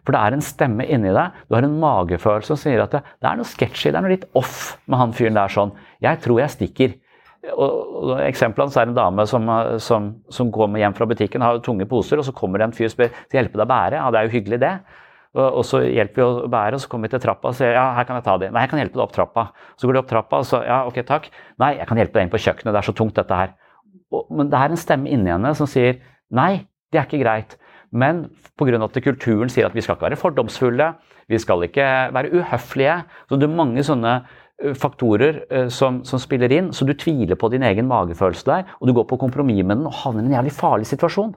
[0.07, 3.03] For det er en stemme inni deg, du har en magefølelse som sier at det,
[3.21, 5.75] det er noe sketchy, det er noe litt off med han fyren der sånn.
[6.05, 6.95] Jeg tror jeg stikker.
[7.47, 9.45] Og, og så er en dame som,
[9.83, 12.89] som, som kommer hjem fra butikken, har tunge poser, og så kommer det en fyr
[12.89, 14.01] og spør skal hjelpe deg å bære.
[14.01, 14.73] Ja, det er jo hyggelig, det.
[15.37, 17.77] Og, og så hjelper vi å bære, og så kommer vi til trappa og sier
[17.77, 18.51] ja, her kan jeg ta det.
[18.55, 19.47] Nei, jeg kan hjelpe deg opp trappa.
[19.79, 21.31] Så går de opp trappa, og så ja, ok, takk.
[21.63, 23.55] Nei, jeg kan hjelpe deg inn på kjøkkenet, det er så tungt, dette her.
[24.15, 26.01] Og, men det er en stemme inni henne som sier
[26.35, 26.53] nei,
[26.91, 27.59] det er ikke greit.
[27.93, 28.27] Men
[28.59, 28.81] pga.
[28.85, 30.91] at kulturen sier at vi skal ikke være fordomsfulle,
[31.29, 31.87] vi skal ikke
[32.17, 32.99] være uhøflige.
[33.29, 34.19] Så det er mange sånne
[34.75, 38.89] faktorer eh, som, som, spiller inn, så du tviler på din egen magefølelse der, og
[38.89, 41.37] du går på kompromiss med den og havner i en jævlig farlig situasjon.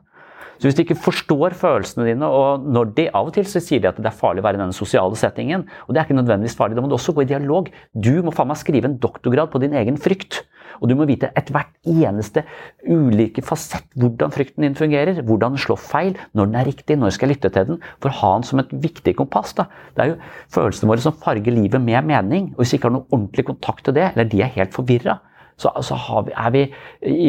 [0.62, 3.82] Så Hvis du ikke forstår følelsene dine, og når de av og til så sier
[3.82, 6.20] de at det er farlig å være i denne sosiale settingen, og det er ikke
[6.20, 7.72] nødvendigvis farlig, da må du også gå i dialog.
[7.98, 10.44] Du må faen meg skrive en doktorgrad på din egen frykt.
[10.82, 12.44] Og du må vite ethvert eneste
[12.90, 15.22] ulike fasett hvordan frykten din fungerer.
[15.22, 17.82] Hvordan den slår feil, når den er riktig, når skal jeg lytte til den.
[18.02, 19.54] For å ha den som et viktig kompass.
[19.58, 19.68] Da.
[19.96, 20.20] Det er jo
[20.58, 22.52] følelsene våre som farger livet med mening.
[22.56, 25.20] Og hvis vi ikke har noe ordentlig kontakt til det, eller de er helt forvirra,
[25.62, 26.68] så, så vi, er vi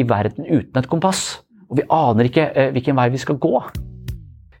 [0.01, 1.43] i verden uten et kompass.
[1.69, 3.57] Og vi aner ikke eh, hvilken vei vi skal gå.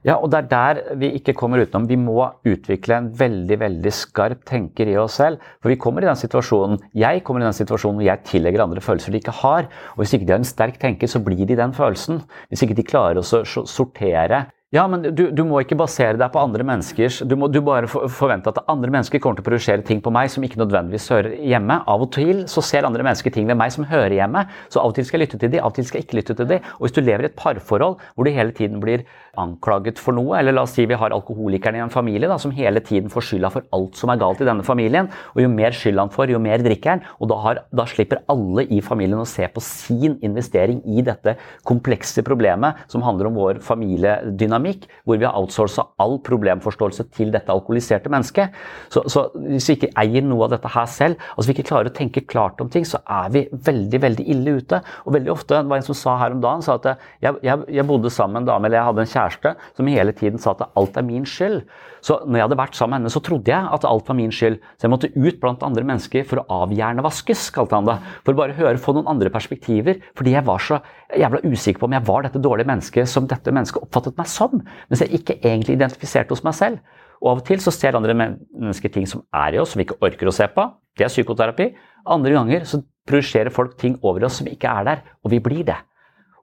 [0.03, 1.87] Ja, og det er der vi ikke kommer utenom.
[1.87, 5.43] Vi må utvikle en veldig veldig skarp tenker i oss selv.
[5.63, 8.83] For vi kommer i den situasjonen, jeg kommer i den situasjonen hvor jeg tillegger andre
[8.83, 9.69] følelser de ikke har.
[9.95, 12.19] Og hvis ikke de har en sterk tenker, så blir de den følelsen.
[12.51, 14.43] Hvis ikke de klarer å sortere
[14.73, 17.85] Ja, men du, du, må ikke basere deg på andre menneskers Du må du bare
[17.85, 21.35] forvente at andre mennesker kommer til å produsere ting på meg som ikke nødvendigvis hører
[21.37, 21.77] hjemme.
[21.85, 24.47] Av og til så ser andre mennesker ting ved meg som hører hjemme.
[24.73, 26.19] Så av og til skal jeg lytte til dem, av og til skal jeg ikke
[26.19, 26.71] lytte til dem.
[26.79, 29.05] Og hvis du lever i et parforhold hvor du hele tiden blir
[29.39, 32.53] anklaget for noe, eller la oss si vi har alkoholikeren i en familie da, som
[32.53, 35.73] hele tiden får skylda for alt som er galt i denne familien, og jo mer
[35.73, 39.21] skyld han får, jo mer drikker han, og da, har, da slipper alle i familien
[39.23, 45.17] å se på sin investering i dette komplekse problemet som handler om vår familiedynamikk hvor
[45.17, 48.53] vi har outsourca all problemforståelse til dette alkoholiserte mennesket.
[48.93, 51.89] Så, så, hvis vi ikke eier noe av dette her selv, altså vi ikke klarer
[51.89, 54.81] å tenke klart om ting, så er vi veldig veldig ille ute.
[55.07, 56.89] Og veldig ofte, det var en som sa her om dagen, sa at
[57.23, 60.13] jeg, jeg, jeg bodde sammen med en dame, eller jeg hadde en kjæreste som hele
[60.15, 61.61] tiden sa at alt er min skyld.
[62.03, 64.33] Så når jeg hadde vært sammen med henne, så trodde jeg at alt var min
[64.33, 64.57] skyld.
[64.75, 67.95] Så jeg måtte ut blant andre mennesker for å avhjernevaskes, kalte han det.
[68.25, 70.01] For å bare høre, få noen andre perspektiver.
[70.17, 70.81] Fordi jeg var så
[71.15, 74.59] jævla usikker på om jeg var dette dårlige mennesket som dette mennesket oppfattet meg som.
[74.89, 76.83] Mens jeg ikke egentlig identifiserte hos meg selv.
[77.23, 79.87] Og av og til så ser andre mennesker ting som er i oss, som vi
[79.87, 80.67] ikke orker å se på.
[80.99, 81.69] Det er psykoterapi.
[82.11, 85.63] Andre ganger så projiserer folk ting over oss som ikke er der, og vi blir
[85.67, 85.79] det.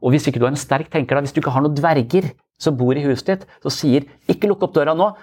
[0.01, 2.31] Og hvis ikke du er en sterk tenker, da, hvis du ikke har noen dverger
[2.61, 5.15] som bor i huset ditt, som sier 'ikke lukk opp døra nå',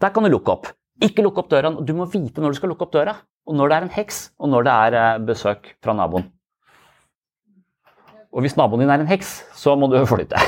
[0.00, 0.70] der kan du lukke opp.
[1.02, 1.70] Ikke lukke opp døra.
[1.84, 3.16] Du må vite når du skal lukke opp døra.
[3.46, 6.30] Og når det er en heks, og når det er eh, besøk fra naboen.
[8.32, 10.38] Og hvis naboen din er en heks, så må du flytte.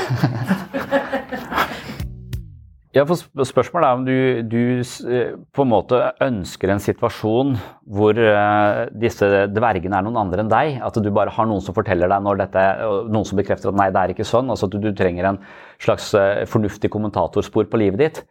[2.97, 4.17] Ja, for Spørsmålet er om du,
[4.49, 7.53] du, eh, på en måte ønsker en situasjon
[7.93, 10.79] hvor uh, disse dvergene er noen andre enn deg.
[10.81, 12.65] At du bare har noen som forteller deg når dette,
[13.13, 14.49] noen som bekrefter at nei, det er ikke sånn.
[14.53, 15.43] Altså at du, du trenger en
[15.83, 18.25] slags uh, fornuftig kommentatorspor på livet ditt.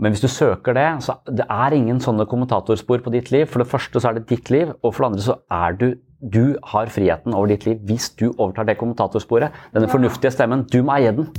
[0.00, 3.44] Men hvis du søker det, så det er ingen sånne kommentatorspor på ditt liv.
[3.50, 5.90] For det første så er det ditt liv, og for det andre så er du
[6.20, 9.56] Du har friheten over ditt liv hvis du overtar det kommentatorsporet.
[9.72, 10.68] Denne fornuftige stemmen.
[10.68, 11.32] Du må eie den.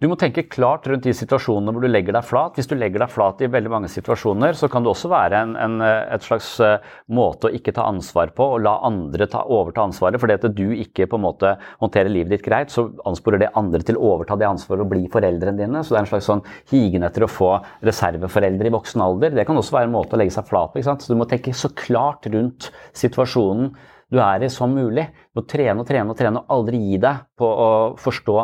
[0.00, 2.54] Du må tenke klart rundt de situasjonene hvor du legger deg flat.
[2.56, 5.52] Hvis du legger deg flat i veldig mange situasjoner, så kan det også være en,
[5.60, 9.84] en, et slags eh, måte å ikke ta ansvar på og la andre ta, overta
[9.84, 10.16] ansvaret.
[10.22, 13.84] Fordi at du ikke på en måte håndterer livet ditt greit, så ansporer det andre
[13.84, 15.84] til å overta det ansvaret og bli foreldrene dine.
[15.84, 17.52] Så det er en slags sånn higen etter å få
[17.84, 19.36] reserveforeldre i voksen alder.
[19.36, 20.80] Det kan også være en måte å legge seg flat på.
[20.88, 23.74] Så du må tenke så klart rundt situasjonen
[24.10, 25.04] du er i som mulig.
[25.30, 27.70] Du må trene og trene og trene og aldri gi deg på å
[28.00, 28.38] forstå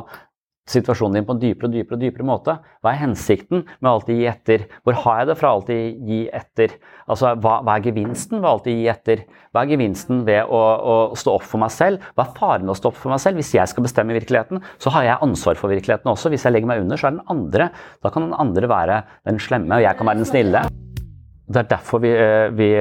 [0.71, 2.57] situasjonen din på en dypere og dypere og dypere måte.
[2.83, 4.65] Hva er hensikten med å alltid gi etter?
[4.85, 6.77] Hvor har jeg det fra alltid gi etter?
[7.07, 9.27] Altså, hva, hva, er gevinsten ved å alltid gi etter?
[9.55, 12.09] Hva er gevinsten ved å, å, stå opp for meg selv?
[12.15, 13.43] Hva er faren ved å stå opp for meg selv?
[13.43, 16.33] Hvis jeg skal bestemme virkeligheten, så har jeg ansvar for virkeligheten også.
[16.35, 17.71] Hvis jeg legger meg under, så er den andre.
[18.03, 20.67] Da kan den andre være den slemme, og jeg kan være den snille.
[21.47, 22.73] Det er derfor vi, eh, vi,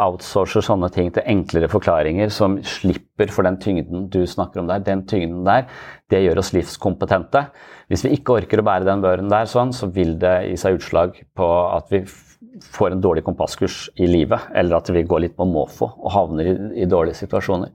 [0.00, 4.80] outsourcer sånne ting til enklere forklaringer som slipper for den tyngden du snakker om der.
[4.80, 5.66] Den tyngden der,
[6.08, 7.44] det gjør oss livskompetente.
[7.88, 10.80] Hvis vi ikke orker å bære den børen der, sånn, så vil det gi seg
[10.80, 12.02] utslag på at vi
[12.64, 16.48] får en dårlig kompasskurs i livet, eller at vi går litt på måfå og havner
[16.48, 16.54] i,
[16.84, 17.74] i dårlige situasjoner.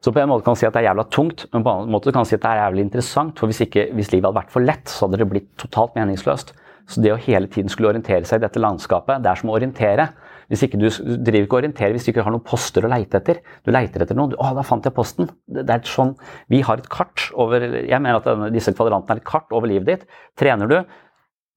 [0.00, 1.82] Så på en måte kan man si at det er jævla tungt, men på en
[1.82, 3.38] annen måte kan man si at det er jævlig interessant.
[3.38, 6.54] For hvis, ikke, hvis livet hadde vært for lett, så hadde det blitt totalt meningsløst.
[6.90, 9.56] Så det å hele tiden skulle orientere seg i dette landskapet, det er som å
[9.56, 10.08] orientere.
[10.50, 13.38] Hvis ikke Du driver ikke orienterer hvis du ikke har noen poster å leite etter.
[13.64, 14.34] Du leiter etter noe.
[14.34, 16.16] 'Å, da fant jeg posten.' Det, det er sånn,
[16.50, 19.70] Vi har et kart over Jeg mener at denne, disse kvadrantene er et kart over
[19.70, 20.06] livet ditt.
[20.36, 20.84] Trener du?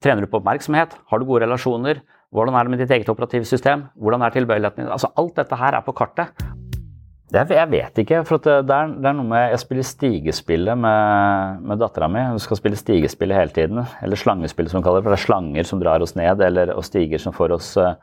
[0.04, 0.94] Trener du på oppmerksomhet?
[1.10, 2.04] Har du gode relasjoner?
[2.34, 3.90] Hvordan er det med ditt eget operativsystem?
[3.98, 4.92] Hvordan er tilbøyeligheten din?
[4.92, 6.34] Altså, alt dette her er på kartet.
[7.32, 8.20] Jeg, vet ikke.
[8.28, 12.22] for det er, det, er, noe med Jeg spiller stigespillet med, med dattera mi.
[12.30, 13.80] Hun skal spille stigespillet hele tiden.
[14.04, 15.08] Eller slangespillet, som hun kaller det.
[15.08, 17.96] For det er slanger som drar oss ned, eller, og stiger som får oss, uh,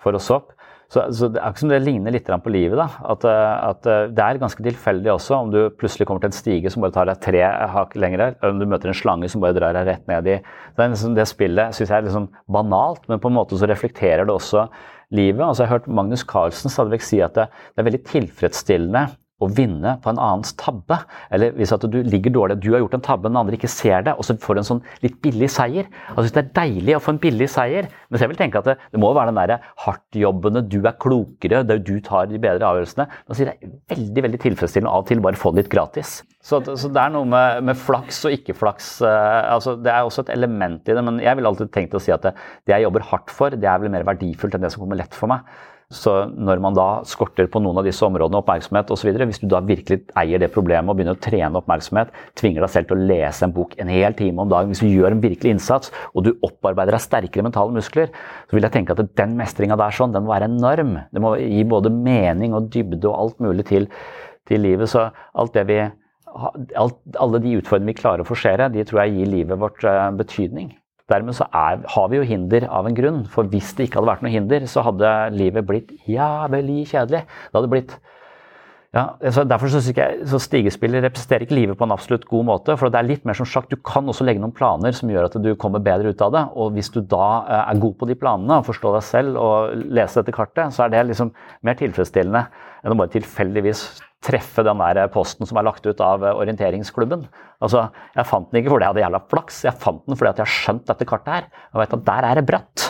[0.00, 0.54] får oss opp.
[0.92, 2.76] Så, så, det er ikke som det ligner litt på livet.
[2.76, 2.84] da,
[3.14, 6.36] at, eh, at, eh, Det er ganske tilfeldig også om du plutselig kommer til en
[6.36, 7.40] stige som bare tar deg tre
[7.72, 10.36] hakk lenger, eller om du møter en slange som bare drar deg rett ned i
[10.76, 14.26] Det, liksom, det spillet syns jeg er liksom banalt, men på en måte så reflekterer
[14.26, 14.68] det også
[15.12, 15.44] livet.
[15.44, 19.06] Altså, jeg har hørt Magnus Carlsen stadig si at det, det er veldig tilfredsstillende
[19.42, 20.98] å vinne på en annens tabbe.
[21.34, 24.06] Eller hvis at du ligger dårlig, du har gjort en tabbe, den andre ikke ser
[24.06, 25.88] det, og så får du en sånn litt billig seier.
[26.14, 28.78] Altså Det er deilig å få en billig seier, men jeg vil tenke at det,
[28.92, 32.68] det må være den derre hardtjobbende, du er klokere, det er du tar de bedre
[32.68, 33.08] avgjørelsene.
[33.28, 36.20] Da sier er veldig veldig tilfredsstillende av og til bare få det litt gratis.
[36.42, 38.88] Så, så det er noe med, med flaks og ikke-flaks.
[39.04, 42.02] Uh, altså Det er også et element i det, men jeg vil alltid tenke å
[42.02, 42.34] si at det,
[42.66, 45.14] det jeg jobber hardt for, det er vel mer verdifullt enn det som kommer lett
[45.14, 45.46] for meg.
[45.92, 49.60] Så når man da skorter på noen av disse områdene, oppmerksomhet osv., hvis du da
[49.64, 53.46] virkelig eier det problemet og begynner å trene oppmerksomhet, tvinger deg selv til å lese
[53.46, 56.32] en bok en hel time om dagen, hvis du gjør en virkelig innsats og du
[56.48, 58.12] opparbeider deg sterkere mentale muskler,
[58.48, 60.96] så vil jeg tenke at den mestringa der sånn, den må være enorm.
[61.12, 63.90] Det må gi både mening og dybde og alt mulig til,
[64.48, 64.88] til livet.
[64.90, 65.82] Så alt det vi
[66.32, 70.08] alt, alle de utfordringene vi klarer å forsere, de tror jeg gir livet vårt uh,
[70.16, 70.72] betydning.
[71.10, 74.12] Dermed så er, har vi jo hinder av en grunn, for hvis det ikke hadde
[74.12, 77.24] vært noe hinder, så hadde livet blitt jævlig kjedelig.
[77.26, 77.96] Det hadde blitt
[78.92, 82.74] ja, så Derfor synes jeg så Stigespillet representerer ikke livet på en absolutt god måte.
[82.76, 85.30] For det er litt mer som sagt, du kan også legge noen planer som gjør
[85.30, 86.42] at du kommer bedre ut av det.
[86.60, 89.86] Og hvis du da eh, er god på de planene og forstår deg selv og
[89.96, 91.30] leser dette kartet, så er det liksom
[91.64, 92.42] mer tilfredsstillende
[92.82, 93.86] enn å bare tilfeldigvis
[94.22, 97.24] treffe den der posten som er lagt ut av eh, orienteringsklubben.
[97.64, 100.44] Altså, Jeg fant den ikke fordi jeg hadde jævla flaks, jeg fant den fordi jeg
[100.44, 101.48] har skjønt dette kartet her.
[101.72, 102.84] Og vet at der er det bratt.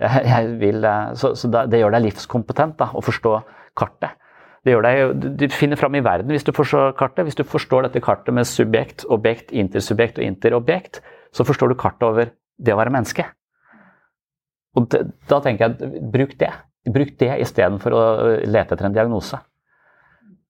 [0.00, 3.34] Jeg, jeg vil, eh, så, så det gjør deg livskompetent da, å forstå
[3.80, 4.16] kartet.
[4.60, 7.24] Det gjør deg, Du finner fram i verden hvis du forstår kartet.
[7.28, 11.00] Hvis du forstår dette kartet med subjekt, objekt, intersubjekt og interobjekt,
[11.32, 13.24] så forstår du kartet over det å være menneske.
[14.76, 16.50] Og det, Da tenker jeg bruk det.
[16.90, 18.02] Bruk det istedenfor å
[18.44, 19.40] lete etter en diagnose.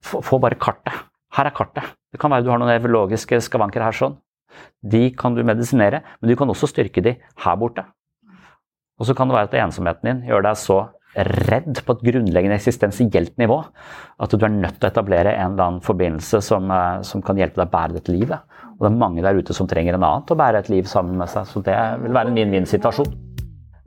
[0.02, 1.07] Få, få bare kartet.
[1.36, 1.94] Her er kartet.
[2.11, 4.19] Det kan være du har noen evologiske skavanker her sånn.
[4.82, 7.85] De kan du medisinere, men du kan også styrke de her borte.
[8.98, 10.81] Og så kan det være at ensomheten din gjør deg så
[11.16, 13.58] redd på et grunnleggende eksistensielt nivå.
[14.20, 17.36] At du er nødt til å etablere en eller annen forbindelse som, eh, som kan
[17.36, 18.38] hjelpe deg å bære dette livet.
[18.78, 20.84] Og det er mange der ute som trenger en annen til å bære et liv
[20.84, 21.46] sammen med seg.
[21.46, 23.30] Så det vil være en vinn-vinn-situasjon.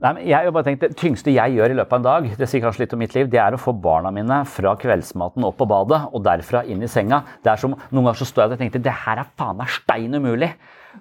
[0.04, 2.60] Jeg har bare tenkt, Det tyngste jeg gjør i løpet av en dag, det sier
[2.60, 5.66] kanskje litt om mitt liv, det er å få barna mine fra kveldsmaten opp på
[5.66, 7.22] badet og derfra inn i senga.
[7.42, 9.68] Det er som, Noen ganger så står jeg og tenker det her er faen meg
[9.68, 10.52] stein umulig.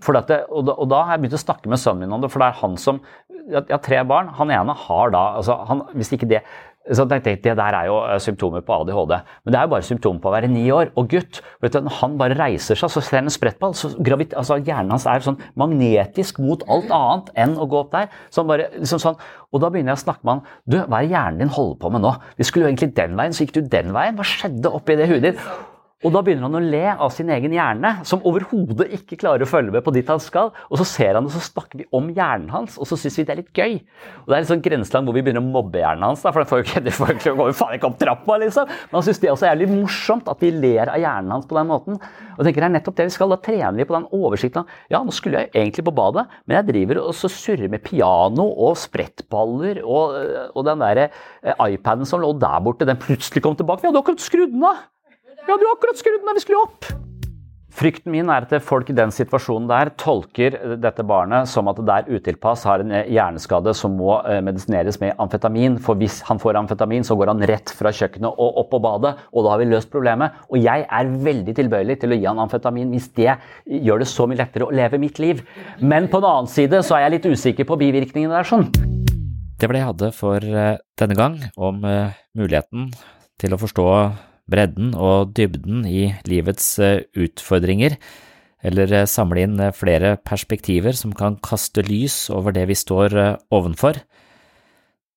[0.01, 2.31] Det, og, da, og, da, har jeg begynt å snakke med sønnen min om det,
[2.33, 3.01] for det er han som
[3.43, 4.29] Jeg har tre barn.
[4.37, 6.43] Han ene har da altså han, Hvis ikke det
[6.91, 9.13] så tenkte jeg Det der er jo eh, symptomer på ADHD,
[9.45, 10.91] men det er jo bare symptomer på å være ni år.
[10.99, 13.75] Og gutt, vet du, når han bare reiser seg, så ser han en sprettball.
[13.77, 17.93] så gravit, altså Hjernen hans er sånn magnetisk mot alt annet enn å gå opp
[17.95, 18.09] der.
[18.33, 19.21] Så bare, liksom sånn,
[19.53, 20.57] og da begynner jeg å snakke med han.
[20.67, 22.17] Du, hva er hjernen din holder på med nå?
[22.39, 24.19] Vi skulle jo egentlig den veien, så gikk du den veien.
[24.19, 25.47] Hva skjedde oppi det huet ditt?
[26.03, 29.49] Og da begynner han å le av sin egen hjerne, som overhodet ikke klarer å
[29.49, 30.51] følge med på dit han skal.
[30.67, 33.25] Og så ser han og så snakker vi om hjernen hans, og så syns vi
[33.27, 33.77] det er litt gøy.
[34.23, 36.49] Og det er et sånn grenseland hvor vi begynner å mobbe hjernen hans, for den
[36.49, 38.75] får jo ikke, får jo går faen ikke opp trappa, liksom.
[38.89, 41.59] Men han syns det også er litt morsomt at vi ler av hjernen hans på
[41.59, 41.99] den måten.
[42.35, 43.31] Og tenker det er nettopp det vi skal.
[43.31, 44.67] Da trener vi på den oversikten.
[44.91, 48.49] Ja, nå skulle jeg egentlig på badet, men jeg driver og så surrer med piano
[48.67, 50.17] og sprettballer og,
[50.51, 53.85] og den der eh, iPaden som lå der borte, den plutselig kom tilbake.
[53.85, 54.89] Vi hadde akkurat skrudd den av!
[55.43, 56.85] Vi hadde jo akkurat skrudd den vi skulle opp!
[57.73, 61.93] Frykten min er at folk i den situasjonen der tolker dette barnet som at det
[61.95, 65.79] er utilpass, har en hjerneskade som må eh, medisineres med amfetamin.
[65.81, 69.15] For hvis han får amfetamin, så går han rett fra kjøkkenet og opp på badet,
[69.33, 70.37] og da har vi løst problemet.
[70.53, 73.31] Og jeg er veldig tilbøyelig til å gi han amfetamin hvis det
[73.65, 75.41] gjør det så mye lettere å leve mitt liv.
[75.81, 78.69] Men på den annen side så er jeg litt usikker på bivirkningene der sånn.
[79.57, 82.93] Det var det jeg hadde for eh, denne gang om eh, muligheten
[83.41, 83.87] til å forstå
[84.49, 87.97] bredden og dybden i livets eh, utfordringer,
[88.63, 93.15] eller eh, samle inn eh, flere perspektiver som kan kaste lys over det vi står
[93.53, 94.01] ovenfor.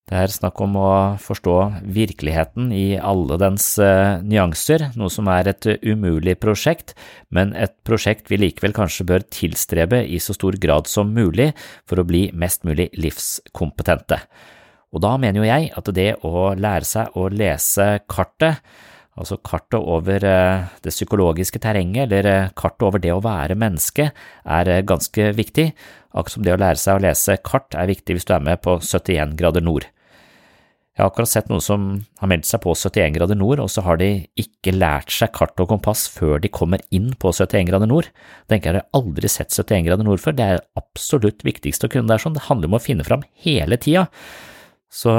[0.07, 1.55] Det er snakk om å forstå
[1.91, 3.65] virkeligheten i alle dens
[4.23, 6.93] nyanser, noe som er et umulig prosjekt,
[7.27, 11.49] men et prosjekt vi likevel kanskje bør tilstrebe i så stor grad som mulig
[11.83, 14.21] for å bli mest mulig livskompetente.
[14.95, 18.63] Og da mener jo jeg at det å lære seg å lese kartet
[19.17, 24.11] Altså kartet over eh, det psykologiske terrenget, eller eh, kartet over det å være menneske,
[24.45, 25.71] er eh, ganske viktig,
[26.13, 28.61] akkurat som det å lære seg å lese kart er viktig hvis du er med
[28.61, 29.89] på 71 grader nord.
[30.97, 31.81] Jeg har akkurat sett noen som
[32.21, 34.09] har meldt seg på 71 grader nord, og så har de
[34.41, 38.09] ikke lært seg kart og kompass før de kommer inn på 71 grader nord.
[38.49, 42.09] Tenker jeg har aldri sett 71 grader nord før, det er absolutt viktigste å kunne
[42.09, 44.07] der er sånn, det handler om å finne fram hele tida.
[44.89, 45.13] Så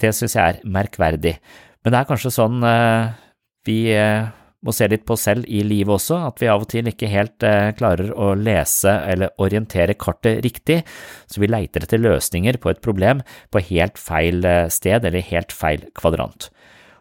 [0.00, 1.36] det synes jeg er merkverdig.
[1.80, 2.60] Men det er kanskje sånn
[3.66, 4.26] vi eh,
[4.66, 7.10] må se litt på oss selv i livet også, at vi av og til ikke
[7.10, 10.80] helt eh, klarer å lese eller orientere kartet riktig,
[11.30, 13.22] så vi leiter etter løsninger på et problem
[13.54, 16.50] på helt feil eh, sted eller helt feil kvadrant.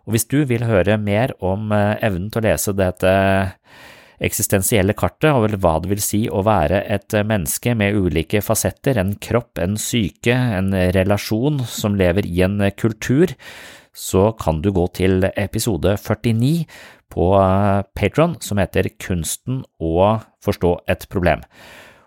[0.05, 3.13] Og hvis du vil høre mer om evnen til å lese dette
[4.21, 9.15] eksistensielle kartet, og hva det vil si å være et menneske med ulike fasetter, en
[9.17, 13.33] kropp, en syke, en relasjon som lever i en kultur,
[13.95, 16.65] så kan du gå til episode 49
[17.15, 21.45] på eh, Patron som heter Kunsten å forstå et problem.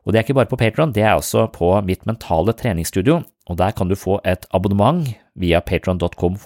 [0.04, 3.56] Og det er ikke bare på Patron, det er også på mitt mentale treningsstudio, og
[3.60, 5.04] der kan du få et abonnement
[5.38, 6.38] via patron.com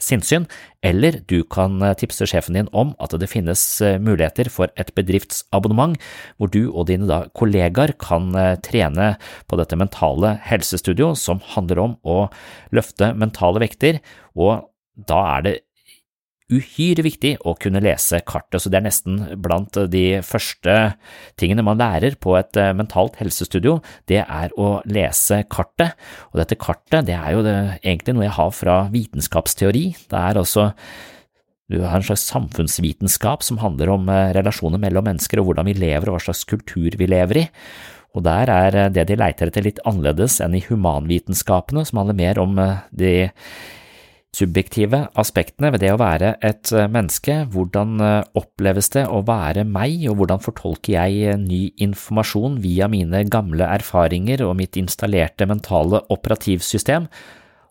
[0.00, 0.44] sinnssyn,
[0.84, 4.92] eller du kan eh, tipse sjefen din om at det finnes eh, muligheter for et
[4.96, 5.96] bedriftsabonnement,
[6.36, 8.32] hvor du og dine kollegaer kan
[8.64, 9.14] trene
[9.48, 12.22] på dette mentale helsestudio som handler om å
[12.76, 14.00] løfte mentale vekter
[14.36, 15.56] og da er det
[16.46, 20.76] uhyre viktig å kunne lese kartet, så det er nesten blant de første
[21.40, 25.96] tingene man lærer på et eh, mentalt helsestudio, det er å lese kartet.
[26.30, 29.84] Og dette kartet, det er jo det, egentlig noe jeg har fra vitenskapsteori.
[30.06, 30.70] Det er altså
[31.66, 35.74] du har en slags samfunnsvitenskap som handler om eh, relasjoner mellom mennesker og hvordan vi
[35.80, 37.46] lever og hva slags kultur vi lever i.
[38.14, 42.20] Og der er eh, det de leiter etter litt annerledes enn i humanvitenskapene, som handler
[42.22, 42.54] mer om
[42.94, 43.16] de
[44.36, 47.38] subjektive aspektene ved det å være et eh, menneske.
[47.52, 52.90] Hvordan eh, oppleves det å være meg, og hvordan fortolker jeg eh, ny informasjon via
[52.92, 57.08] mine gamle erfaringer og mitt installerte mentale operativsystem?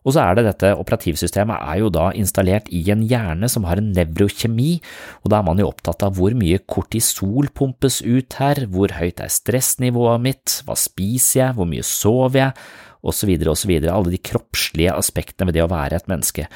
[0.06, 3.80] Og så er det dette operativsystemet er jo da installert i en hjerne som har
[3.80, 4.76] en nevrokjemi,
[5.24, 9.22] og da er man jo opptatt av hvor mye kortisol pumpes ut her, hvor høyt
[9.24, 12.68] er stressnivået mitt, hva spiser jeg, hvor mye sover jeg,
[13.06, 16.48] osv., osv., alle de kroppslige aspektene ved det å være et menneske.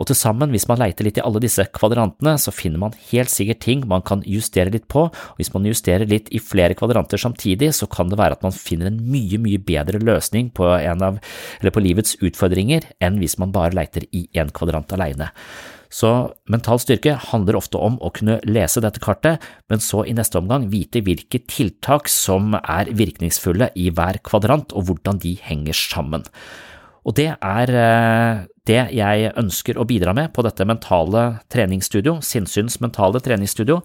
[0.00, 3.30] Og til sammen, hvis man leiter litt i alle disse kvadrantene, så finner man helt
[3.30, 7.20] sikkert ting man kan justere litt på, og hvis man justerer litt i flere kvadranter
[7.20, 11.20] samtidig, så kan det være at man finner en mye, mye bedre løsning på, av,
[11.62, 15.30] på livets utfordringer enn hvis man bare leiter i én kvadrant alene.
[15.92, 16.10] Så
[16.48, 20.70] mental styrke handler ofte om å kunne lese dette kartet, men så i neste omgang
[20.72, 26.24] vite hvilke tiltak som er virkningsfulle i hver kvadrant, og hvordan de henger sammen.
[27.04, 32.78] Og det er eh, det jeg ønsker å bidra med på dette mentale treningsstudio, Sinnsyns
[32.80, 33.82] mentale treningsstudio.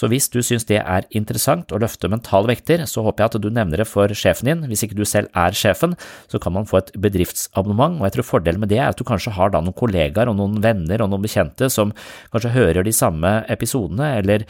[0.00, 3.42] Så hvis du synes det er interessant å løfte mentale vekter, så håper jeg at
[3.44, 4.62] du nevner det for sjefen din.
[4.70, 5.92] Hvis ikke du selv er sjefen,
[6.32, 9.04] så kan man få et bedriftsabonnement, og jeg tror fordelen med det er at du
[9.04, 11.92] kanskje har da noen kollegaer og noen venner og noen bekjente som
[12.32, 14.46] kanskje hører de samme episodene, eller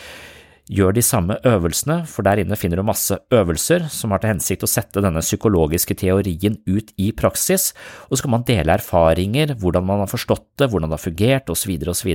[0.71, 4.65] gjør de samme øvelsene, for der inne finner du masse øvelser som har til hensikt
[4.65, 7.71] å sette denne psykologiske teorien ut i praksis,
[8.09, 11.51] og så kan man dele erfaringer, hvordan man har forstått det, hvordan det har fungert,
[11.51, 12.13] osv., osv.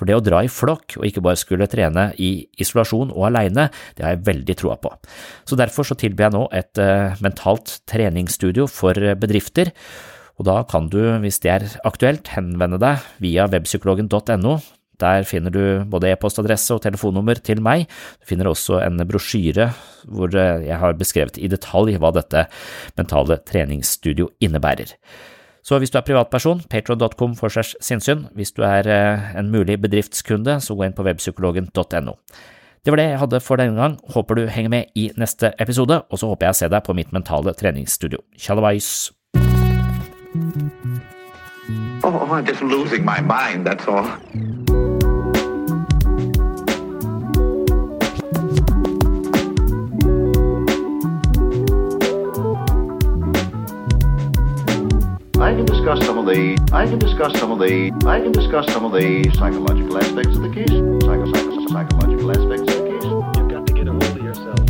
[0.00, 2.32] For det å dra i flokk og ikke bare skulle trene i
[2.62, 4.94] isolasjon og alene, det har jeg veldig troa på.
[5.44, 9.74] Så derfor så tilbyr jeg nå et uh, mentalt treningsstudio for bedrifter.
[10.40, 14.60] Og da kan du, hvis det er aktuelt, henvende deg via webpsykologen.no.
[15.00, 17.88] Der finner du både e-postadresse og telefonnummer til meg.
[18.20, 19.70] Du finner også en brosjyre
[20.08, 22.46] hvor eh, jeg har beskrevet i detalj hva dette
[22.98, 24.94] mentale treningsstudio innebærer.
[25.62, 28.24] Så hvis du er privatperson, patron.com for segs sinnssyn.
[28.34, 32.16] Hvis du er eh, en mulig bedriftskunde, så gå inn på webpsykologen.no.
[32.80, 33.98] Det var det jeg hadde for denne gang.
[34.14, 36.96] Håper du henger med i neste episode, og så håper jeg å se deg på
[36.96, 38.24] mitt mentale treningsstudio.
[38.40, 39.10] Tjallabais!
[42.02, 44.08] Oh, I'm just losing my mind, that's all.
[55.50, 58.72] I can discuss some of the I can discuss some of the I can discuss
[58.72, 60.70] some of the psychological aspects of the case.
[60.70, 63.04] Psycho, psycho, psychological aspects of the case.
[63.04, 64.69] You've got to get a hold of yourself.